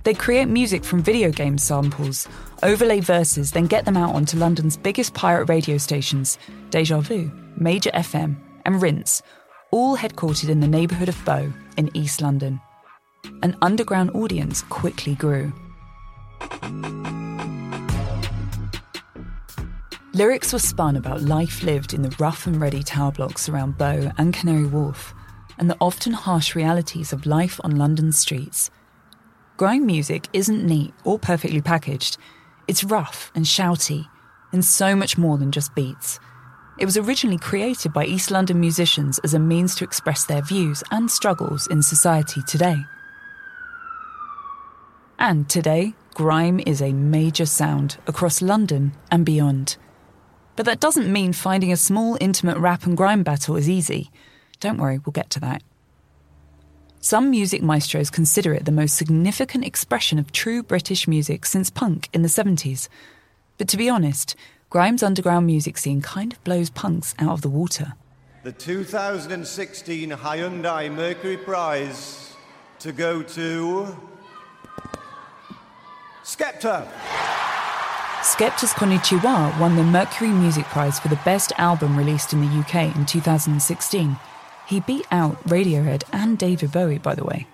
They 0.05 0.15
create 0.15 0.49
music 0.49 0.85
from 0.85 1.03
video 1.03 1.31
game 1.31 1.59
samples, 1.59 2.29
overlay 2.63 3.01
verses, 3.01 3.53
then 3.53 3.67
get 3.67 3.85
them 3.85 3.97
out 3.97 4.15
onto 4.15 4.37
London's 4.37 4.77
biggest 4.77 5.15
pirate 5.15 5.49
radio 5.49 5.79
stations 5.79 6.39
Deja 6.71 7.01
Vu, 7.01 7.31
Major 7.57 7.91
FM, 7.91 8.37
and 8.65 8.83
Rinse, 8.83 9.23
all 9.71 9.97
headquartered 9.97 10.49
in 10.49 10.61
the 10.61 10.69
neighbourhood 10.69 11.09
of 11.09 11.25
Bow 11.25 11.53
in 11.77 11.91
East 11.95 12.21
London. 12.21 12.61
An 13.43 13.57
underground 13.63 14.11
audience 14.11 14.63
quickly 14.63 15.15
grew. 15.15 15.53
Lyrics 20.15 20.55
were 20.55 20.59
spun 20.59 20.97
about 20.97 21.21
life 21.21 21.63
lived 21.63 21.93
in 21.93 22.01
the 22.01 22.17
rough 22.19 22.47
and 22.47 22.59
ready 22.59 22.83
tower 22.83 23.13
blocks 23.13 23.47
around 23.47 23.77
Bow 23.77 24.11
and 24.17 24.33
Canary 24.33 24.65
Wharf, 24.65 25.13
and 25.59 25.69
the 25.69 25.77
often 25.83 26.15
harsh 26.15 26.55
realities 26.55 27.13
of 27.13 27.27
life 27.27 27.61
on 27.63 27.77
London's 27.77 28.19
streets. 28.19 28.71
Grime 29.59 29.85
music 29.85 30.27
isn't 30.33 30.65
neat 30.65 30.95
or 31.05 31.19
perfectly 31.19 31.61
packaged. 31.61 32.17
It's 32.67 32.85
rough 32.85 33.31
and 33.35 33.45
shouty, 33.45 34.09
and 34.51 34.65
so 34.65 34.97
much 34.97 35.19
more 35.19 35.37
than 35.37 35.53
just 35.53 35.75
beats. 35.75 36.19
It 36.79 36.87
was 36.87 36.97
originally 36.97 37.39
created 37.39 37.93
by 37.93 38.07
East 38.07 38.31
London 38.31 38.59
musicians 38.61 39.19
as 39.19 39.35
a 39.35 39.39
means 39.39 39.75
to 39.75 39.85
express 39.85 40.25
their 40.25 40.43
views 40.43 40.83
and 40.91 41.11
struggles 41.11 41.67
in 41.67 41.83
society 41.83 42.41
today. 42.49 42.79
And 45.19 45.51
today, 45.51 45.95
grime 46.15 46.61
is 46.65 46.81
a 46.81 46.95
major 46.95 47.45
sound 47.45 47.99
across 48.07 48.41
London 48.41 48.93
and 49.11 49.27
beyond. 49.27 49.77
But 50.59 50.67
that 50.67 50.81
doesn't 50.81 51.13
mean 51.13 51.35
finding 51.35 51.71
a 51.71 51.77
small, 51.77 52.19
intimate 52.21 52.59
rap 52.59 52.83
and 52.83 52.97
grime 52.97 53.23
battle 53.23 53.55
is 53.55 53.71
easy. 53.71 54.11
Don't 54.59 54.79
worry, 54.79 54.99
we'll 54.99 55.13
get 55.13 55.31
to 55.31 55.39
that. 55.39 55.63
Some 56.99 57.31
music 57.31 57.63
maestros 57.63 58.11
consider 58.11 58.53
it 58.55 58.65
the 58.65 58.73
most 58.73 58.97
significant 58.97 59.65
expression 59.65 60.19
of 60.19 60.33
true 60.33 60.65
British 60.65 61.07
music 61.07 61.47
since 61.47 61.71
punk 61.71 62.09
in 62.13 62.23
the 62.23 62.29
70s. 62.29 62.89
But 63.57 63.69
to 63.69 63.77
be 63.77 63.89
honest, 63.89 64.35
Grime's 64.69 65.05
underground 65.05 65.47
music 65.47 65.79
scene 65.79 66.03
kind 66.03 66.33
of 66.33 66.43
blows 66.43 66.71
punks 66.71 67.15
out 67.21 67.31
of 67.31 67.43
the 67.43 67.49
water. 67.49 67.93
The 68.43 68.51
2016 68.51 70.11
Hyundai 70.11 70.93
Mercury 70.93 71.37
Prize 71.37 72.35
to 72.81 72.91
go 72.91 73.23
to. 73.23 73.97
Skepta! 76.25 77.38
Skepta's 78.29 78.75
Konnichiwa 78.75 79.59
won 79.59 79.75
the 79.77 79.83
Mercury 79.83 80.29
Music 80.29 80.67
Prize 80.67 81.01
for 81.01 81.09
the 81.09 81.19
best 81.25 81.51
album 81.57 81.97
released 81.97 82.35
in 82.35 82.43
the 82.43 82.59
UK 82.61 82.95
in 82.95 83.07
2016. 83.07 84.19
He 84.67 84.81
beat 84.81 85.07
out 85.11 85.43
Radiohead 85.45 86.03
and 86.13 86.37
David 86.37 86.71
Bowie, 86.71 86.99
by 86.99 87.15
the 87.15 87.25
way. 87.25 87.47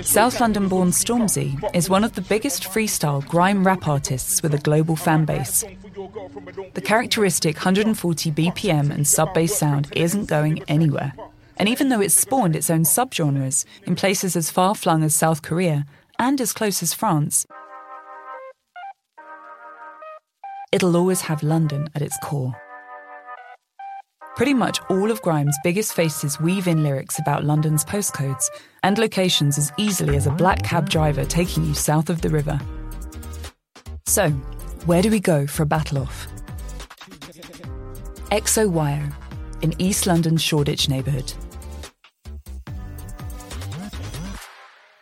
South 0.00 0.40
London 0.40 0.68
born 0.68 0.88
Stormzy 0.88 1.62
is 1.74 1.90
one 1.90 2.02
of 2.02 2.14
the 2.14 2.22
biggest 2.22 2.62
freestyle 2.62 3.24
grime 3.28 3.62
rap 3.62 3.86
artists 3.86 4.42
with 4.42 4.54
a 4.54 4.58
global 4.58 4.96
fan 4.96 5.26
base. 5.26 5.62
The 6.72 6.80
characteristic 6.80 7.56
140 7.56 8.32
BPM 8.32 8.90
and 8.90 9.06
sub 9.06 9.34
bass 9.34 9.54
sound 9.54 9.92
isn't 9.94 10.30
going 10.30 10.62
anywhere. 10.66 11.12
And 11.58 11.68
even 11.68 11.90
though 11.90 12.00
it's 12.00 12.14
spawned 12.14 12.56
its 12.56 12.70
own 12.70 12.84
subgenres 12.84 13.66
in 13.84 13.96
places 13.96 14.34
as 14.34 14.50
far 14.50 14.74
flung 14.74 15.04
as 15.04 15.14
South 15.14 15.42
Korea 15.42 15.84
and 16.18 16.40
as 16.40 16.52
close 16.54 16.82
as 16.82 16.94
France, 16.94 17.46
it'll 20.72 20.96
always 20.96 21.20
have 21.20 21.42
London 21.42 21.88
at 21.94 22.02
its 22.02 22.16
core. 22.24 22.52
Pretty 24.34 24.54
much 24.54 24.80
all 24.88 25.10
of 25.10 25.20
Grime's 25.20 25.56
biggest 25.62 25.92
faces 25.92 26.40
weave 26.40 26.66
in 26.66 26.82
lyrics 26.82 27.18
about 27.18 27.44
London's 27.44 27.84
postcodes 27.84 28.46
and 28.82 28.96
locations 28.96 29.58
as 29.58 29.70
easily 29.76 30.16
as 30.16 30.26
a 30.26 30.30
black 30.30 30.62
cab 30.62 30.88
driver 30.88 31.24
taking 31.24 31.64
you 31.66 31.74
south 31.74 32.08
of 32.08 32.22
the 32.22 32.30
river. 32.30 32.58
So, 34.06 34.30
where 34.86 35.02
do 35.02 35.10
we 35.10 35.20
go 35.20 35.46
for 35.46 35.62
a 35.62 35.66
battle 35.66 35.98
off? 35.98 36.26
XOYO 38.30 39.12
in 39.60 39.74
East 39.78 40.06
London's 40.06 40.42
Shoreditch 40.42 40.88
neighbourhood. 40.88 41.32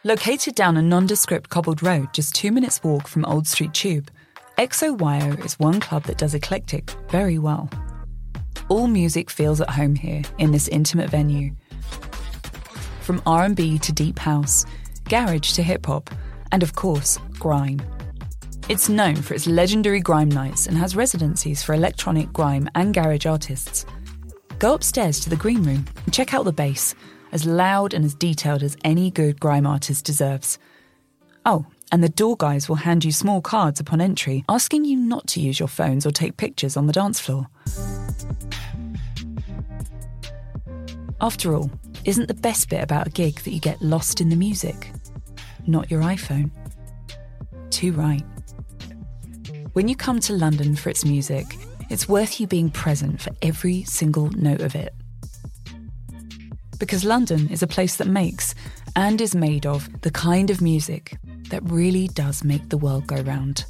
Located 0.02 0.54
down 0.54 0.76
a 0.76 0.82
nondescript 0.82 1.50
cobbled 1.50 1.82
road 1.82 2.08
just 2.12 2.34
two 2.34 2.50
minutes' 2.50 2.82
walk 2.82 3.06
from 3.06 3.24
Old 3.24 3.46
Street 3.46 3.72
Tube, 3.72 4.10
XOYO 4.60 5.42
is 5.42 5.58
one 5.58 5.80
club 5.80 6.02
that 6.02 6.18
does 6.18 6.34
eclectic 6.34 6.90
very 7.08 7.38
well. 7.38 7.70
All 8.68 8.88
music 8.88 9.30
feels 9.30 9.58
at 9.62 9.70
home 9.70 9.94
here 9.94 10.20
in 10.36 10.52
this 10.52 10.68
intimate 10.68 11.08
venue. 11.08 11.52
From 13.00 13.22
R&B 13.24 13.78
to 13.78 13.90
deep 13.90 14.18
house, 14.18 14.66
garage 15.08 15.52
to 15.52 15.62
hip 15.62 15.86
hop, 15.86 16.10
and 16.52 16.62
of 16.62 16.74
course, 16.74 17.18
grime. 17.38 17.80
It's 18.68 18.90
known 18.90 19.16
for 19.16 19.32
its 19.32 19.46
legendary 19.46 20.00
grime 20.00 20.28
nights 20.28 20.66
and 20.66 20.76
has 20.76 20.94
residencies 20.94 21.62
for 21.62 21.72
electronic 21.72 22.30
grime 22.30 22.68
and 22.74 22.92
garage 22.92 23.24
artists. 23.24 23.86
Go 24.58 24.74
upstairs 24.74 25.20
to 25.20 25.30
the 25.30 25.36
green 25.36 25.62
room 25.62 25.86
and 26.04 26.12
check 26.12 26.34
out 26.34 26.44
the 26.44 26.52
bass, 26.52 26.94
as 27.32 27.46
loud 27.46 27.94
and 27.94 28.04
as 28.04 28.14
detailed 28.14 28.62
as 28.62 28.76
any 28.84 29.10
good 29.10 29.40
grime 29.40 29.66
artist 29.66 30.04
deserves. 30.04 30.58
Oh, 31.46 31.64
and 31.92 32.02
the 32.02 32.08
door 32.08 32.36
guys 32.36 32.68
will 32.68 32.76
hand 32.76 33.04
you 33.04 33.12
small 33.12 33.40
cards 33.40 33.80
upon 33.80 34.00
entry 34.00 34.44
asking 34.48 34.84
you 34.84 34.96
not 34.96 35.26
to 35.28 35.40
use 35.40 35.58
your 35.58 35.68
phones 35.68 36.06
or 36.06 36.10
take 36.10 36.36
pictures 36.36 36.76
on 36.76 36.86
the 36.86 36.92
dance 36.92 37.18
floor. 37.20 37.46
After 41.20 41.54
all, 41.54 41.70
isn't 42.04 42.28
the 42.28 42.34
best 42.34 42.70
bit 42.70 42.82
about 42.82 43.06
a 43.06 43.10
gig 43.10 43.40
that 43.40 43.52
you 43.52 43.60
get 43.60 43.82
lost 43.82 44.20
in 44.20 44.30
the 44.30 44.36
music? 44.36 44.90
Not 45.66 45.90
your 45.90 46.00
iPhone. 46.00 46.50
Too 47.70 47.92
right. 47.92 48.24
When 49.74 49.86
you 49.86 49.94
come 49.94 50.18
to 50.20 50.32
London 50.32 50.76
for 50.76 50.88
its 50.88 51.04
music, 51.04 51.44
it's 51.90 52.08
worth 52.08 52.40
you 52.40 52.46
being 52.46 52.70
present 52.70 53.20
for 53.20 53.32
every 53.42 53.82
single 53.84 54.30
note 54.30 54.62
of 54.62 54.74
it. 54.74 54.94
Because 56.78 57.04
London 57.04 57.48
is 57.50 57.62
a 57.62 57.66
place 57.66 57.96
that 57.96 58.06
makes 58.06 58.54
and 59.00 59.18
is 59.22 59.34
made 59.34 59.64
of 59.64 60.02
the 60.02 60.10
kind 60.10 60.50
of 60.50 60.60
music 60.60 61.16
that 61.48 61.62
really 61.64 62.06
does 62.08 62.44
make 62.44 62.68
the 62.68 62.76
world 62.76 63.06
go 63.06 63.16
round. 63.22 63.64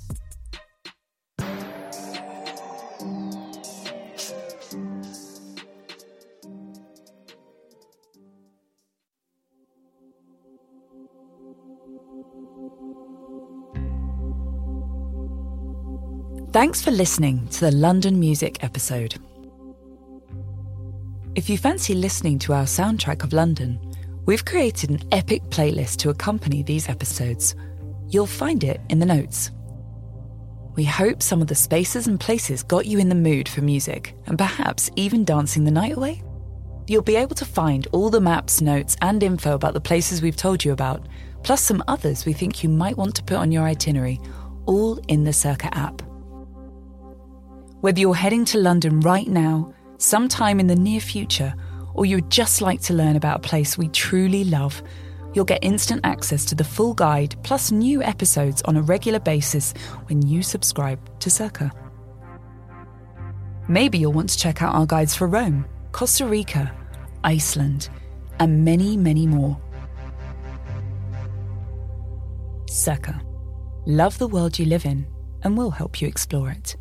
Thanks 16.53 16.83
for 16.83 16.91
listening 16.91 17.47
to 17.51 17.61
the 17.61 17.71
London 17.71 18.19
Music 18.19 18.65
episode. 18.65 19.15
If 21.37 21.49
you 21.49 21.57
fancy 21.57 21.95
listening 21.95 22.41
to 22.41 22.53
our 22.53 22.65
soundtrack 22.65 23.23
of 23.23 23.33
London, 23.33 23.90
we've 24.27 24.45
created 24.45 24.91
an 24.91 25.03
epic 25.13 25.43
playlist 25.45 25.97
to 25.97 26.11
accompany 26.11 26.63
these 26.63 26.89
episodes. 26.89 27.55
You'll 28.09 28.27
find 28.27 28.65
it 28.65 28.81
in 28.89 28.99
the 28.99 29.07
notes. 29.07 29.51
We 30.77 30.85
hope 30.85 31.23
some 31.23 31.43
of 31.43 31.49
the 31.49 31.55
spaces 31.55 32.07
and 32.07 32.19
places 32.19 32.63
got 32.63 32.87
you 32.87 32.99
in 32.99 33.09
the 33.09 33.15
mood 33.15 33.49
for 33.49 33.61
music 33.61 34.15
and 34.27 34.39
perhaps 34.39 34.91
even 34.97 35.25
dancing 35.25 35.65
the 35.65 35.71
night 35.71 35.97
away. 35.97 36.23
You'll 36.87 37.03
be 37.03 37.17
able 37.17 37.37
to 37.37 37.45
find 37.45 37.87
all 37.93 38.11
the 38.11 38.21
maps, 38.21 38.61
notes, 38.61 38.97
and 39.03 39.23
info 39.23 39.55
about 39.55 39.75
the 39.75 39.81
places 39.81 40.23
we've 40.23 40.37
told 40.37 40.65
you 40.65 40.73
about, 40.73 41.07
plus 41.43 41.63
some 41.63 41.85
others 41.87 42.25
we 42.25 42.33
think 42.33 42.63
you 42.63 42.69
might 42.69 42.97
want 42.97 43.15
to 43.17 43.23
put 43.23 43.37
on 43.37 43.53
your 43.53 43.65
itinerary, 43.65 44.21
all 44.67 44.99
in 45.09 45.25
the 45.25 45.31
Cerca 45.31 45.69
app. 45.73 46.03
Whether 47.81 48.01
you're 48.01 48.15
heading 48.15 48.45
to 48.47 48.59
London 48.59 49.01
right 49.01 49.29
now, 49.29 49.73
sometime 49.99 50.61
in 50.61 50.67
the 50.67 50.77
near 50.77 51.01
future, 51.01 51.55
or 51.95 52.07
you'd 52.07 52.31
just 52.31 52.61
like 52.61 52.81
to 52.83 52.95
learn 52.95 53.17
about 53.17 53.45
a 53.45 53.49
place 53.49 53.77
we 53.77 53.89
truly 53.89 54.45
love, 54.45 54.83
you'll 55.35 55.45
get 55.45 55.63
instant 55.63 56.01
access 56.05 56.45
to 56.47 56.55
the 56.55 56.65
full 56.65 56.95
guide 56.95 57.37
plus 57.43 57.71
new 57.71 58.03
episodes 58.03 58.63
on 58.63 58.77
a 58.77 58.83
regular 58.83 59.21
basis 59.21 59.73
when 60.07 60.27
you 60.27 60.43
subscribe 60.43 60.99
to 61.21 61.31
Cerca. 61.31 61.71
Maybe 63.69 63.99
you'll 63.99 64.13
want 64.13 64.31
to 64.31 64.39
check 64.39 64.63
out 64.63 64.75
our 64.75 64.87
guides 64.87 65.15
for 65.15 65.27
Rome, 65.27 65.65
Costa 65.93 66.27
Rica, 66.27 66.75
Iceland, 67.23 67.89
and 68.39 68.65
many, 68.65 68.97
many 68.97 69.27
more. 69.27 69.61
Cerca. 72.67 73.21
Love 73.87 74.19
the 74.19 74.29
world 74.29 74.59
you 74.59 74.67
live 74.67 74.85
in, 74.87 75.07
and 75.43 75.57
we'll 75.57 75.71
help 75.71 76.01
you 76.01 76.09
explore 76.09 76.51
it. 76.51 76.77